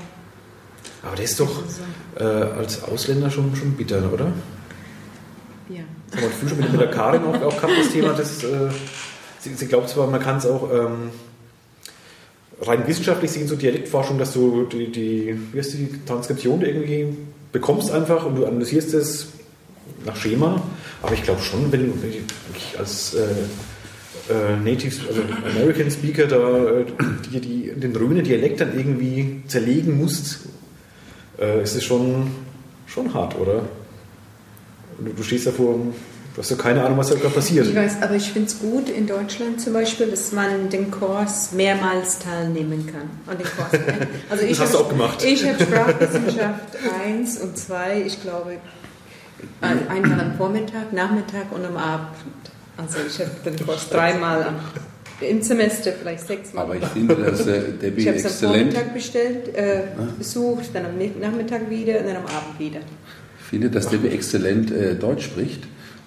Aber 1.04 1.16
das 1.16 1.32
ist 1.32 1.40
doch 1.40 1.64
äh, 2.20 2.24
als 2.24 2.84
Ausländer 2.84 3.30
schon, 3.30 3.56
schon 3.56 3.74
bitter, 3.74 4.12
oder? 4.12 4.32
ja. 5.70 5.82
Das 6.12 6.22
haben 6.22 6.32
wir 6.42 6.50
schon 6.50 6.60
mit, 6.60 6.72
mit 6.72 6.82
der 6.82 6.90
Karin 6.90 7.24
auch, 7.24 7.42
auch 7.42 7.56
gehabt, 7.56 7.74
das 7.80 7.92
Thema. 7.92 8.14
Das, 8.14 8.44
äh, 8.44 8.70
sie, 9.40 9.54
sie 9.54 9.68
glaubt 9.68 9.90
zwar, 9.90 10.08
man 10.08 10.22
kann 10.22 10.38
es 10.38 10.46
auch 10.46 10.72
ähm, 10.72 11.10
rein 12.62 12.88
wissenschaftlich 12.88 13.32
sehen, 13.32 13.48
so 13.48 13.56
Dialektforschung, 13.56 14.18
dass 14.18 14.34
du 14.34 14.66
die, 14.66 14.92
die, 14.92 15.40
wie 15.52 15.60
heißt 15.60 15.74
die 15.74 15.90
Transkription 16.06 16.62
irgendwie 16.62 17.16
bekommst 17.52 17.92
einfach 17.92 18.26
und 18.26 18.36
du 18.36 18.46
analysierst 18.46 18.94
es 18.94 19.28
nach 20.06 20.16
Schema. 20.16 20.62
Aber 21.02 21.14
ich 21.14 21.24
glaube 21.24 21.42
schon, 21.42 21.72
wenn 21.72 21.88
du 21.88 22.02
wenn 22.02 22.12
ich 22.12 22.80
als 22.80 23.14
äh, 23.14 23.22
äh, 24.30 24.58
Native, 24.64 25.08
also 25.08 25.22
American 25.46 25.92
Speaker, 25.92 26.26
da 26.28 26.80
äh, 26.80 26.86
die, 27.32 27.40
die, 27.40 27.72
den 27.76 27.96
Rhöner 27.96 28.22
Dialekt 28.22 28.62
dann 28.62 28.78
irgendwie 28.78 29.42
zerlegen 29.48 29.98
musst, 29.98 30.40
äh, 31.40 31.62
ist 31.64 31.76
es 31.76 31.84
schon, 31.84 32.32
schon 32.88 33.14
hart, 33.14 33.38
oder? 33.40 33.64
Du, 35.00 35.12
du 35.14 35.24
stehst 35.24 35.48
da 35.48 35.52
vor, 35.52 35.76
Du 36.36 36.44
hast 36.44 36.52
ja 36.52 36.56
keine 36.58 36.86
Ahnung, 36.86 37.00
was 37.00 37.10
da 37.10 37.16
gerade 37.16 37.34
passiert. 37.34 37.66
Ich 37.66 37.76
weiß, 37.76 38.00
aber 38.04 38.14
ich 38.14 38.32
finde 38.32 38.48
es 38.48 38.60
gut 38.60 38.90
in 38.90 39.08
Deutschland 39.08 39.60
zum 39.60 39.74
Beispiel, 39.74 40.06
dass 40.06 40.32
man 40.34 40.70
den 40.70 40.92
Kurs 40.92 41.52
mehrmals 41.54 42.20
teilnehmen 42.20 42.86
kann. 42.86 43.10
Und 43.26 43.40
den 43.40 43.48
Kurs, 43.48 43.72
also 44.30 44.44
ich 44.44 44.52
Das 44.52 44.60
hast 44.60 44.74
hab- 44.76 44.82
du 44.82 44.86
auch 44.86 44.90
gemacht. 44.90 45.24
Ich 45.24 45.44
habe 45.48 45.60
Sprachwissenschaft 45.64 46.78
1 47.04 47.38
und 47.42 47.58
2, 47.58 48.04
ich 48.06 48.22
glaube, 48.22 48.52
ein- 49.62 49.88
einmal 49.88 50.20
am 50.20 50.36
Vormittag, 50.38 50.94
Nachmittag 50.94 51.52
und 51.52 51.66
am 51.66 51.76
Abend. 51.76 52.08
Also 52.78 52.98
ich 53.10 53.18
habe 53.20 53.32
den 53.44 53.66
Kurs 53.66 53.90
dreimal 53.90 54.44
am, 54.44 54.56
im 55.22 55.42
Semester, 55.42 55.92
vielleicht 55.94 56.28
sechsmal. 56.28 56.66
Aber 56.66 56.76
ich 56.76 56.86
finde, 56.86 57.16
dass 57.16 57.48
äh, 57.48 57.72
Debbie 57.82 58.02
ich 58.02 58.08
habe 58.08 58.18
es 58.18 58.26
am 58.26 58.32
exzellent, 58.32 58.74
Vormittag 58.74 58.94
bestellt, 58.94 59.56
äh, 59.56 59.82
besucht, 60.18 60.70
dann 60.74 60.86
am 60.86 61.20
Nachmittag 61.20 61.70
wieder 61.70 62.00
und 62.00 62.08
dann 62.08 62.18
am 62.18 62.26
Abend 62.26 62.60
wieder. 62.60 62.80
ich 63.40 63.46
finde, 63.46 63.70
dass 63.70 63.90
Debbie 63.90 64.10
exzellent 64.10 64.72
äh, 64.72 64.96
Deutsch 64.96 65.26
spricht. 65.26 65.64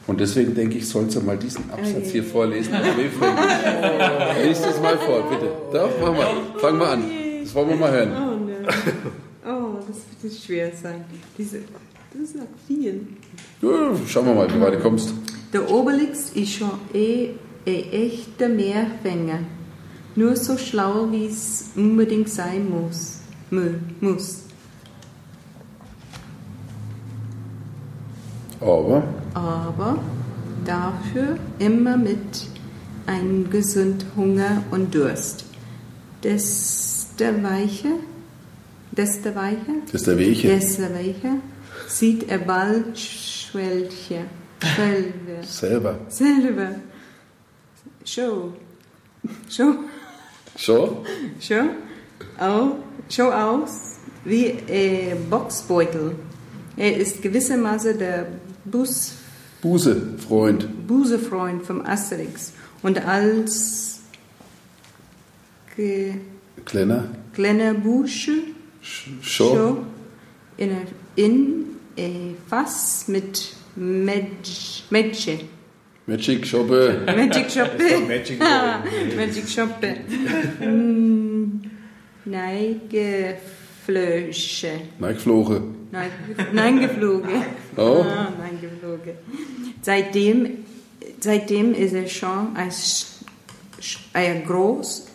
Und 0.06 0.18
deswegen 0.18 0.54
denke 0.54 0.78
ich, 0.78 0.88
sollst 0.88 1.14
du 1.16 1.20
mal 1.20 1.36
diesen 1.36 1.70
Absatz 1.70 2.10
hier 2.10 2.24
vorlesen. 2.24 2.72
Webfränkisch. 2.72 4.44
Lies 4.44 4.62
das 4.62 4.80
mal 4.80 4.98
vor, 4.98 5.30
bitte. 5.30 5.52
Doch, 5.72 5.90
mach 6.00 6.12
mal. 6.12 6.26
Fang 6.58 6.78
mal 6.78 6.92
an. 6.94 7.04
Das 7.42 7.54
wollen 7.54 7.68
wir 7.68 7.76
mal 7.76 7.92
hören. 7.92 8.12
Oh 8.12 8.44
nein. 8.44 8.74
Oh, 9.46 9.78
das 9.86 9.98
wird 10.22 10.42
schwer 10.42 10.70
sein. 10.82 11.04
Diese, 11.38 11.58
das 12.12 12.22
ist 12.22 12.36
noch 12.36 12.46
viel. 12.66 13.06
Ja, 13.62 13.92
schauen 14.06 14.26
wir 14.26 14.34
mal, 14.34 14.52
wie 14.52 14.60
weit 14.60 14.74
du 14.74 14.80
kommst. 14.80 15.14
Der 15.52 15.70
Obelix 15.70 16.30
ist 16.30 16.52
schon 16.54 16.70
eh 16.92 17.30
echter 17.66 18.48
Mehrfänger. 18.48 19.40
Nur 20.16 20.36
so 20.36 20.58
schlau, 20.58 21.08
wie 21.10 21.26
es 21.26 21.70
unbedingt 21.76 22.28
sein 22.28 22.68
muss. 22.68 23.20
Muss. 24.00 24.44
Aber 28.60 29.02
Aber 29.34 29.98
dafür 30.64 31.38
immer 31.58 31.96
mit 31.96 32.46
einem 33.06 33.50
gesund 33.50 34.04
Hunger 34.16 34.62
und 34.70 34.94
Durst. 34.94 35.44
Desto 36.22 37.24
weicher, 37.42 37.96
desto 38.92 39.34
weicher, 39.34 40.18
Weg 40.18 40.36
hier. 40.36 40.54
desto 40.54 40.82
weicher 40.82 41.36
sieht 41.88 42.28
er 42.30 42.38
bald 42.38 42.98
Schwelche. 42.98 44.24
Schwelche. 44.62 45.42
Selber. 45.46 45.98
Selber. 46.08 46.74
Show. 48.04 48.52
Show. 49.48 49.74
Schon? 50.56 50.98
Show. 51.40 51.68
Au, 52.38 52.76
show 53.08 53.30
aus 53.30 53.96
wie 54.24 54.54
ein 54.68 55.28
Boxbeutel. 55.28 56.14
Er 56.76 56.96
ist 56.96 57.22
gewissermaßen 57.22 57.98
der 57.98 58.26
Bus, 58.64 59.12
Buße, 59.62 60.14
Freund. 60.26 60.86
Busefreund 60.86 61.64
vom 61.64 61.84
Asterix. 61.84 62.52
Und 62.82 63.04
als 63.06 64.00
ge, 65.76 66.14
Kleiner. 66.64 67.04
kleiner 67.34 67.74
Busche 67.74 68.32
Schon? 68.80 69.20
Show 69.22 69.76
in, 70.56 70.70
ein- 70.70 70.86
in 71.16 71.64
ein 71.98 72.36
Fass 72.48 73.06
mit 73.08 73.52
Mädchen. 73.76 75.40
Mädchen. 76.06 76.34
Magic 76.36 76.46
Shoppe. 76.46 77.02
Magic 77.06 77.50
Shoppe. 77.50 78.00
Magic 78.06 78.38
Magic 79.16 79.48
Shoppe. 79.48 79.96
Neigeflösche. 82.24 84.70
Neigfloche. 84.98 85.62
Nein, 85.92 86.10
nein 86.52 86.78
geflogen. 86.80 87.42
Oh. 87.76 88.04
Ah, 88.06 88.32
nein 88.38 88.58
geflogen. 88.60 89.14
Seitdem, 89.82 90.58
seitdem 91.18 91.74
ist 91.74 91.94
er 91.94 92.06
schon 92.06 92.54
als 92.56 93.18
äh, 94.14 94.40
groß 94.42 95.08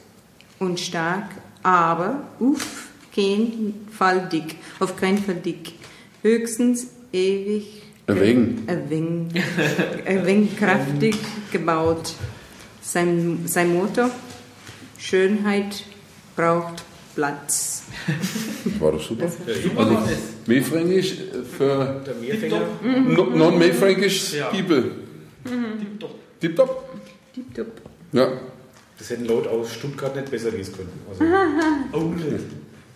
und 0.60 0.78
stark, 0.80 1.30
aber 1.64 2.28
auf 2.40 2.90
keinen 3.16 3.88
Fall 3.92 4.28
dick. 4.30 4.56
Auf 4.80 4.96
keinen 4.98 5.18
Fall 5.20 5.36
dick. 5.36 5.74
Höchstens 6.22 6.88
ewig. 7.14 7.84
Ein 8.08 8.20
wenig. 8.22 8.58
Ein 8.68 8.90
wenig. 8.90 9.44
Ein 10.06 10.26
wenig 10.26 10.58
kräftig 10.58 11.16
gebaut. 11.52 12.14
Sein, 12.82 13.40
sein 13.46 13.74
Motto: 13.74 14.10
Schönheit 14.98 15.84
braucht 16.36 16.84
Platz. 17.16 17.84
War 18.80 18.92
doch 18.92 19.02
super. 19.02 19.28
Super 19.28 19.80
Also, 19.80 20.12
äh, 21.34 21.44
für 21.58 22.02
Der 22.06 22.16
Mehrfänger. 22.16 22.62
no- 23.08 23.30
non-Mehlfränkisch 23.36 24.34
Ja. 24.34 24.48
People. 24.50 24.92
Tipptopp. 25.80 26.16
Tipptopp. 26.40 26.90
Tipptopp. 27.34 27.68
Ja. 28.12 28.28
Das 28.98 29.10
hätten 29.10 29.26
Leute 29.26 29.50
aus 29.50 29.74
Stuttgart 29.74 30.16
nicht 30.16 30.30
besser 30.32 30.52
lesen 30.52 30.74
können. 30.76 30.90
Also, 31.10 31.24
Auch 31.92 32.12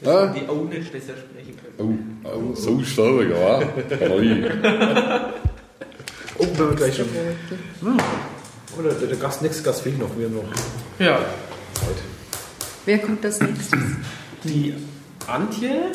nicht. 0.01 0.09
Ah. 0.09 0.25
Das 0.27 0.35
die 0.35 0.47
auch 0.49 0.63
nicht 0.69 0.91
besser 0.91 1.13
sprechen 1.13 1.55
können. 1.77 2.19
Oh, 2.23 2.29
oh, 2.29 2.55
so 2.55 2.81
stark, 2.83 3.29
ja. 3.29 3.61
Oh, 6.37 6.45
haben 6.45 6.57
wir 6.69 6.75
gleich 6.75 6.95
schon. 6.95 7.05
Oder 8.77 8.91
der, 8.93 9.07
der 9.07 9.17
Gast, 9.17 9.41
nächste 9.41 9.63
Gast 9.63 9.81
fehlt 9.81 9.99
noch. 9.99 10.09
Wir 10.17 10.27
haben 10.27 10.35
noch 10.35 10.43
Ja. 10.99 11.17
Zeit. 11.73 11.87
Wer 12.85 12.99
kommt 12.99 13.25
als 13.25 13.39
nächstes? 13.41 13.79
Die 14.43 14.73
Antje, 15.27 15.91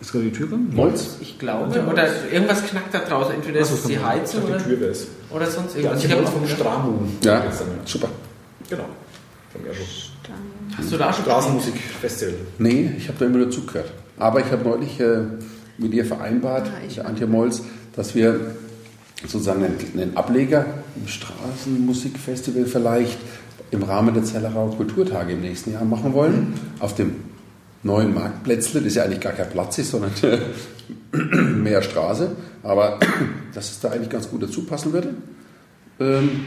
Ist 0.00 0.12
gerade 0.12 0.24
die 0.26 0.32
Tür 0.32 0.46
gegangen? 0.46 0.70
Molz? 0.74 1.16
ich 1.20 1.38
glaube, 1.38 1.76
oder 1.90 2.08
irgendwas 2.32 2.64
knackt 2.66 2.94
da 2.94 3.00
draußen. 3.00 3.34
Entweder 3.34 3.60
ist 3.60 3.72
es 3.72 3.82
die 3.84 3.98
Heizung 3.98 4.42
Die 4.46 4.52
oder, 4.52 4.62
Tür 4.64 4.80
wäre 4.80 4.90
es. 4.92 5.08
oder 5.30 5.46
sonst 5.50 5.74
Ja, 5.74 5.80
irgendwas. 5.82 5.98
ich 6.04 6.10
Ich 6.10 6.12
habe 6.16 6.24
hab 6.24 6.32
vom 6.32 6.48
Stramu. 6.48 6.92
Ja, 7.24 7.42
super. 7.84 8.08
Genau. 8.68 8.84
Vom 9.52 9.66
Erschuf. 9.66 9.86
Hast 10.76 10.92
du 10.92 10.96
da 10.96 11.12
schon 11.12 11.24
Straßenmusikfestival. 11.24 12.34
Nee, 12.58 12.92
ich 12.96 13.08
habe 13.08 13.18
da 13.18 13.26
immer 13.26 13.38
nur 13.38 13.50
zugehört. 13.50 13.92
Aber 14.18 14.40
ich 14.40 14.50
habe 14.52 14.62
neulich 14.68 15.00
äh, 15.00 15.22
mit 15.78 15.92
ihr 15.92 16.04
vereinbart, 16.04 16.68
Ah, 16.68 16.86
ich 16.86 16.94
der 16.96 17.06
Antje 17.06 17.26
Molz, 17.26 17.62
dass 17.96 18.14
wir 18.14 18.38
sozusagen 19.22 19.64
einen, 19.64 19.76
einen 19.94 20.16
Ableger 20.16 20.66
im 20.96 21.08
Straßenmusikfestival 21.08 22.66
vielleicht 22.66 23.18
im 23.70 23.82
Rahmen 23.82 24.14
der 24.14 24.24
Zellerauer 24.24 24.76
Kulturtage 24.76 25.32
im 25.32 25.40
nächsten 25.40 25.72
Jahr 25.72 25.84
machen 25.84 26.12
wollen. 26.12 26.54
Auf 26.78 26.94
dem 26.94 27.16
neuen 27.82 28.14
Marktplätzle, 28.14 28.80
das 28.82 28.94
ja 28.94 29.04
eigentlich 29.04 29.20
gar 29.20 29.32
kein 29.32 29.50
Platz 29.50 29.78
ist, 29.78 29.90
sondern 29.90 30.12
mehr 31.62 31.82
Straße. 31.82 32.36
Aber 32.62 32.98
dass 33.54 33.70
es 33.70 33.80
da 33.80 33.90
eigentlich 33.90 34.10
ganz 34.10 34.28
gut 34.28 34.42
dazu 34.42 34.64
passen 34.64 34.92
würde. 34.92 35.14
Ähm, 35.98 36.46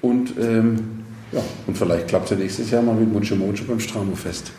und, 0.00 0.34
ähm, 0.38 0.93
ja, 1.34 1.40
und 1.66 1.76
vielleicht 1.76 2.08
klappt 2.08 2.24
es 2.26 2.30
ja 2.30 2.36
nächstes 2.36 2.70
Jahr 2.70 2.82
mal 2.82 2.94
mit 2.94 3.12
Mucho 3.12 3.34
Mojo 3.36 3.64
beim 3.66 3.80
Stramo-Fest. 3.80 4.50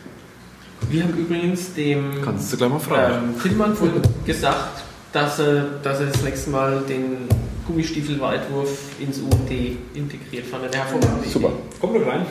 Wir 0.90 1.02
haben 1.04 1.16
übrigens 1.16 1.72
dem 1.74 2.20
Kannst 2.22 2.52
du 2.52 2.56
gleich 2.56 2.70
mal 2.70 2.78
fragen. 2.78 3.34
ähm, 3.34 3.42
Tillmann 3.42 3.74
vorhin 3.74 4.02
gesagt, 4.24 4.84
dass 5.12 5.38
er, 5.38 5.64
dass 5.82 6.00
er 6.00 6.06
das 6.06 6.22
nächste 6.22 6.50
Mal 6.50 6.82
den 6.88 7.28
Gummistiefelweitwurf 7.66 8.68
ins 9.00 9.18
UMD 9.18 9.50
integriert 9.94 10.46
fand. 10.46 10.64
er 10.64 10.70
Eine 10.72 10.76
hervorragende 10.90 11.28
Super. 11.28 11.48
Idee. 11.48 11.56
Komm 11.80 11.94
doch 11.94 12.06
rein. 12.06 12.26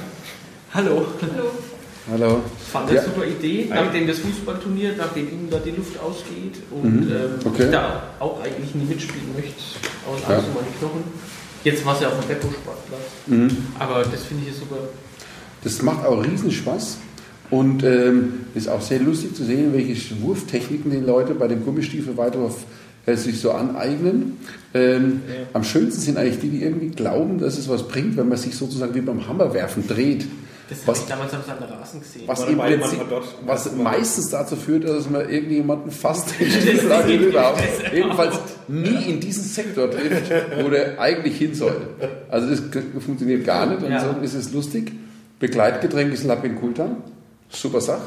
Hallo. 0.73 1.05
Hallo. 2.11 2.41
Fand 2.71 2.89
er 2.89 2.95
Ja. 2.97 3.01
super 3.03 3.25
Idee, 3.25 3.67
nachdem 3.69 4.05
das 4.07 4.19
Fußballturnier, 4.19 4.93
nachdem 4.95 5.27
ihm 5.27 5.49
da 5.49 5.57
die 5.57 5.71
Luft 5.71 5.99
ausgeht 5.99 6.61
und 6.69 7.07
Mhm, 7.07 7.11
ähm, 7.11 7.29
okay. 7.45 7.63
ich 7.65 7.71
da 7.71 8.03
auch 8.19 8.39
eigentlich 8.43 8.75
nie 8.75 8.85
mitspielen 8.85 9.33
möchte, 9.35 9.53
aus 10.07 10.19
Ja. 10.29 10.35
Angst 10.35 10.47
um 10.49 10.53
meine 10.53 10.67
Knochen. 10.79 11.03
Jetzt 11.65 11.83
war 11.83 11.95
es 11.95 12.01
ja 12.01 12.09
auf 12.09 12.19
dem 12.19 12.27
Beppo-Sportplatz. 12.27 13.01
Mhm. 13.25 13.49
Aber 13.79 14.03
das 14.03 14.23
finde 14.23 14.47
ich 14.47 14.55
super. 14.55 14.77
Das 15.63 15.81
macht 15.81 16.05
auch 16.05 16.23
riesen 16.23 16.51
Spaß 16.51 16.97
und 17.49 17.83
ähm, 17.83 18.45
ist 18.53 18.69
auch 18.69 18.81
sehr 18.81 18.99
lustig 18.99 19.35
zu 19.35 19.43
sehen, 19.43 19.73
welche 19.73 20.21
Wurftechniken 20.21 20.91
die 20.91 20.99
Leute 20.99 21.33
bei 21.33 21.47
dem 21.47 21.65
Gummistiefelweitwurf 21.65 22.65
äh, 23.07 23.15
sich 23.15 23.39
so 23.39 23.51
aneignen. 23.51 24.37
Ähm, 24.75 25.21
Am 25.53 25.63
schönsten 25.63 26.01
sind 26.01 26.17
eigentlich 26.17 26.39
die, 26.39 26.49
die 26.49 26.61
irgendwie 26.61 26.89
glauben, 26.89 27.39
dass 27.39 27.57
es 27.57 27.67
was 27.67 27.87
bringt, 27.87 28.15
wenn 28.15 28.29
man 28.29 28.37
sich 28.37 28.55
sozusagen 28.55 28.93
wie 28.93 29.01
beim 29.01 29.27
Hammerwerfen 29.27 29.87
dreht. 29.87 30.27
Das 30.69 30.79
habe 30.79 30.87
Was- 30.91 30.99
ich 31.01 31.05
damals 31.05 31.33
am 31.33 31.41
Rasen 31.79 31.99
gesehen. 32.01 32.23
Was, 32.25 32.43
im 32.47 32.57
Prinzip, 32.57 32.99
was 33.45 33.75
meistens 33.75 34.29
dazu 34.29 34.55
führt, 34.55 34.83
dass 34.85 35.07
man 35.09 35.29
irgendjemanden 35.29 35.91
fast 35.91 36.29
Stiefel 36.31 36.89
da 36.89 36.99
rüberhaut. 37.01 37.57
Jedenfalls 37.93 38.35
nie 38.67 39.11
in 39.11 39.19
diesen 39.19 39.43
Sektor 39.43 39.91
trifft, 39.91 40.31
wo 40.63 40.69
der 40.69 40.99
eigentlich 40.99 41.37
hin 41.37 41.53
soll. 41.53 41.75
Also 42.29 42.49
das 42.49 42.61
funktioniert 43.03 43.45
gar 43.45 43.67
nicht. 43.67 43.83
Und 43.83 43.91
Ja. 43.91 43.99
so 44.01 44.19
ist 44.21 44.33
es 44.33 44.53
lustig. 44.53 44.91
Begleitgetränk 45.39 46.13
ist 46.13 46.23
Lapin 46.23 46.55
Kultan. 46.59 46.97
Super 47.49 47.81
Sache. 47.81 48.01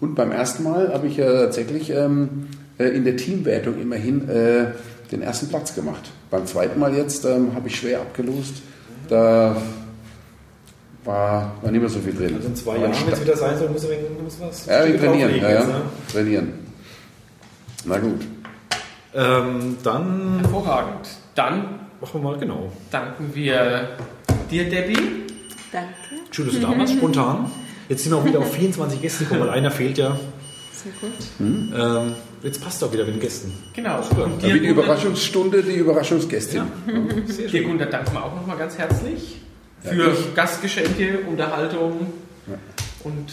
Und 0.00 0.16
beim 0.16 0.32
ersten 0.32 0.64
Mal 0.64 0.92
habe 0.92 1.06
ich 1.06 1.18
ja 1.18 1.30
tatsächlich 1.44 1.90
ähm, 1.90 2.48
äh, 2.78 2.86
in 2.88 3.04
der 3.04 3.16
Teamwertung 3.16 3.80
immerhin 3.80 4.28
äh, 4.28 4.66
den 5.12 5.22
ersten 5.22 5.48
Platz 5.48 5.74
gemacht. 5.76 6.10
Beim 6.30 6.46
zweiten 6.46 6.80
Mal 6.80 6.96
jetzt 6.96 7.24
ähm, 7.24 7.54
habe 7.54 7.68
ich 7.68 7.76
schwer 7.76 8.00
abgelost. 8.00 8.54
Da 9.08 9.56
war, 11.04 11.54
war 11.62 11.70
nicht 11.70 11.80
mehr 11.80 11.88
so 11.90 12.00
viel 12.00 12.14
drin. 12.14 12.34
Also 12.36 12.48
in 12.48 12.56
zwei 12.56 12.78
Jahren, 12.78 12.92
wenn 13.06 13.12
es 13.12 13.20
wieder 13.20 13.36
sein 13.36 13.58
soll, 13.58 13.68
muss, 13.70 13.84
er- 13.84 13.98
muss 14.22 14.38
was. 14.40 14.66
ja, 14.66 14.86
wir 14.86 14.98
trainieren. 14.98 15.30
Ja, 15.36 15.48
jetzt, 15.50 15.60
ja. 15.60 15.66
ne? 15.66 15.82
Trainieren. 16.12 16.52
Na 17.84 17.98
gut. 17.98 18.20
ähm, 19.14 19.76
Dann 19.82 20.38
Hervorragend. 20.40 21.08
Dann 21.34 21.80
machen 22.00 22.14
wir 22.14 22.30
mal 22.30 22.38
genau. 22.38 22.70
danken 22.90 23.30
wir 23.34 23.88
dir, 24.50 24.68
Debbie. 24.68 25.26
Danke. 25.72 25.92
Schön, 26.30 26.46
dass 26.46 26.54
du 26.54 26.60
da 26.60 26.78
warst, 26.78 26.92
spontan. 26.94 27.50
Jetzt 27.88 28.04
sind 28.04 28.12
wir 28.12 28.18
auch 28.18 28.24
wieder 28.24 28.38
auf 28.38 28.52
24 28.54 29.00
Gäste 29.02 29.24
gekommen, 29.24 29.40
weil 29.42 29.50
einer 29.50 29.70
fehlt 29.70 29.98
ja. 29.98 30.16
Sehr 30.72 30.92
gut. 31.00 31.12
Ähm, 31.40 32.12
jetzt 32.42 32.62
passt 32.62 32.82
auch 32.82 32.92
wieder 32.92 33.04
mit 33.04 33.14
den 33.14 33.20
Gästen. 33.20 33.52
Genau. 33.74 33.98
Und 33.98 34.42
Ja, 34.42 34.48
dir, 34.48 34.54
wie 34.54 34.60
die 34.60 34.66
Überraschungsstunde, 34.68 35.62
die 35.62 35.76
Überraschungsgästin. 35.76 36.62
Sehr 37.26 37.48
dir, 37.48 37.62
Gunter, 37.64 37.86
danken 37.86 38.12
wir 38.14 38.24
auch 38.24 38.34
nochmal 38.34 38.56
ganz 38.56 38.76
herzlich 38.78 39.36
Ja, 39.36 39.41
für 39.84 40.12
ich- 40.12 40.34
Gastgeschenke, 40.34 41.18
Unterhaltung 41.28 42.06
und 43.04 43.32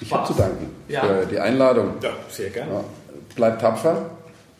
Ich 0.00 0.12
habe 0.12 0.26
zu 0.26 0.34
danken 0.34 0.66
Ja. 0.88 1.02
für 1.04 1.26
die 1.26 1.38
Einladung. 1.38 1.94
Ja, 2.02 2.10
sehr 2.28 2.50
gerne. 2.50 2.72
Ja, 2.72 2.84
bleibt 3.36 3.60
tapfer. 3.60 4.10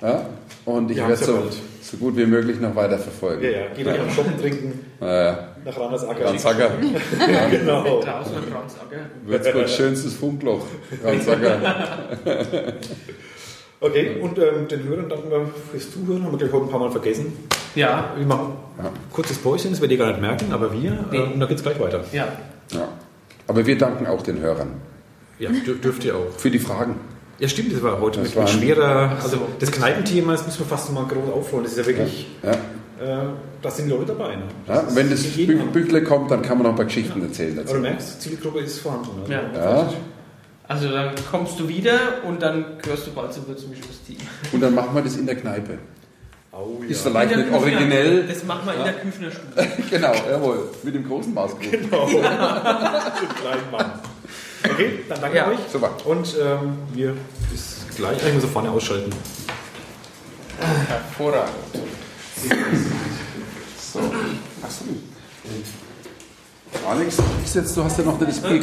Ja, 0.01 0.27
und 0.65 0.91
ich 0.91 0.97
werde 0.99 1.11
ja 1.13 1.17
so, 1.17 1.49
so 1.81 1.97
gut 1.97 2.17
wie 2.17 2.27
möglich 2.27 2.61
noch 2.61 2.75
weiter 2.77 2.99
verfolgen. 2.99 3.43
Ja, 3.45 3.51
ja. 3.51 3.67
Geht 3.77 3.87
euch 3.87 4.01
am 4.01 4.11
Shoppen 4.11 4.39
trinken 4.41 4.81
Äh, 5.01 5.33
nach 5.65 5.79
Randersacker. 5.79 6.25
Ransacker, 6.27 6.71
Genau. 7.51 7.83
draußen 8.01 8.35
und 8.37 8.55
Ransacker. 8.55 8.97
Würzburgs 9.27 9.75
schönstes 9.77 10.15
Funkloch. 10.15 10.65
Ransacker. 11.05 11.59
Okay, 13.81 14.21
und 14.21 14.39
ähm, 14.39 14.69
den 14.69 14.85
Hörern 14.85 15.09
danken 15.09 15.29
wir 15.31 15.51
fürs 15.73 15.91
Zuhören. 15.91 16.23
Haben 16.25 16.33
wir 16.33 16.39
gleich 16.39 16.53
heute 16.53 16.67
ein 16.67 16.71
paar 16.71 16.79
Mal 16.81 16.91
vergessen. 16.93 17.33
Ja, 17.75 18.13
Wir 18.17 18.27
machen 18.27 18.53
Ja. 18.79 18.91
kurzes 19.13 19.39
Päuschen, 19.39 19.71
das 19.71 19.81
werdet 19.81 19.99
ihr 19.99 20.05
gar 20.05 20.13
nicht 20.13 20.21
merken, 20.21 20.53
aber 20.53 20.73
wir, 20.73 21.05
Nee. 21.11 21.19
äh, 21.19 21.23
und 21.23 21.41
dann 21.41 21.49
geht's 21.49 21.63
gleich 21.63 21.79
weiter. 21.81 22.03
ja. 22.13 22.27
Ja. 22.73 22.89
Aber 23.49 23.67
wir 23.67 23.77
danken 23.77 24.07
auch 24.07 24.23
den 24.23 24.39
Hörern 24.41 24.69
Ja, 25.39 25.51
dür 25.51 25.75
dürft 25.75 26.05
ihr 26.05 26.17
auch. 26.17 26.31
für 26.39 26.51
die 26.51 26.59
Fragen. 26.61 26.95
Ja, 27.39 27.49
stimmt, 27.49 27.73
das 27.75 27.83
war 27.83 28.01
heute 28.01 28.21
Das 28.21 28.29
mit, 28.29 28.37
war 28.39 28.47
schwerer. 28.47 29.17
Also 29.23 29.37
so. 29.39 29.49
das 29.59 29.71
Kneipenthema, 29.73 30.33
das 30.33 30.47
müssen 30.47 30.61
wir 30.61 30.67
fast 30.67 30.93
mal 30.93 31.05
groß 31.07 31.33
aufrollen. 31.35 31.65
Das 31.65 31.73
ist 31.73 31.79
ja 31.79 31.87
wirklich, 31.87 32.29
Ja. 32.43 32.53
äh, 32.53 33.27
da 33.61 33.71
sind 33.71 33.89
Leute 33.89 34.07
dabei. 34.07 34.37
Ne? 34.37 34.43
Ja, 34.69 34.85
wenn 34.95 35.11
das 35.11 35.25
Bü. 35.25 35.57
Büchle 35.73 36.03
kommt, 36.05 36.31
dann 36.31 36.41
kann 36.43 36.57
man 36.59 36.65
noch 36.65 36.71
ein 36.71 36.77
paar 36.77 36.85
Geschichten 36.85 37.21
erzählen 37.21 37.53
Aber 37.59 37.63
du 37.63 37.69
dazu. 37.73 37.81
merkst, 37.81 38.23
Zielgruppe 38.23 38.61
ist 38.61 38.79
vorhanden. 38.79 39.09
Also, 39.23 39.33
Ja. 39.33 39.41
Ja. 39.55 39.93
Also 40.69 40.89
dann 40.89 41.11
kommst 41.31 41.59
du 41.61 41.69
wieder 41.69 41.99
und 42.27 42.41
dann 42.41 42.65
gehörst 42.81 43.07
du 43.09 43.11
bald 43.11 43.33
zum 43.33 43.47
Würzmischungsteam. 43.49 44.17
Und 44.53 44.61
dann 44.63 44.75
machen 44.75 44.95
wir 44.95 45.03
das 45.03 45.17
in 45.17 45.27
der 45.27 45.35
Kneipe. 45.35 45.79
Oh, 46.55 46.83
ja. 46.83 46.89
Ist 46.91 47.03
vielleicht 47.03 47.35
nicht 47.35 47.51
originell. 47.53 48.27
Das 48.27 48.45
machen 48.45 48.67
wir 48.67 48.75
in 48.75 48.85
der 48.85 48.93
Küchnerstube. 48.95 49.67
Genau, 49.91 50.13
jawohl. 50.31 50.69
Mit 50.83 50.95
dem 50.95 51.07
großen 51.09 51.33
Maßkrug. 51.33 51.71
Genau. 51.71 52.07
Den 52.07 52.21
kleinen 52.21 53.71
Mann. 53.71 53.93
Okay, 54.71 55.01
dann 55.09 55.21
danke 55.21 55.37
Ja. 55.39 55.49
euch. 55.49 55.59
Super. 55.73 55.91
Und 56.05 56.37
ähm, 56.41 56.77
wir 56.93 57.17
bis 57.51 57.87
gleich. 57.97 58.19
Ich 58.27 58.35
muss 58.35 58.45
vorne 58.45 58.71
ausschalten. 58.71 59.11
Hervorragend. 60.89 61.55
So. 63.93 63.99
Achso. 64.63 64.85
Alex, 66.89 67.17
du 67.75 67.85
hast 67.85 67.99
ja 67.99 68.05
noch 68.05 68.19
das 68.19 68.41
Bier 68.41 68.63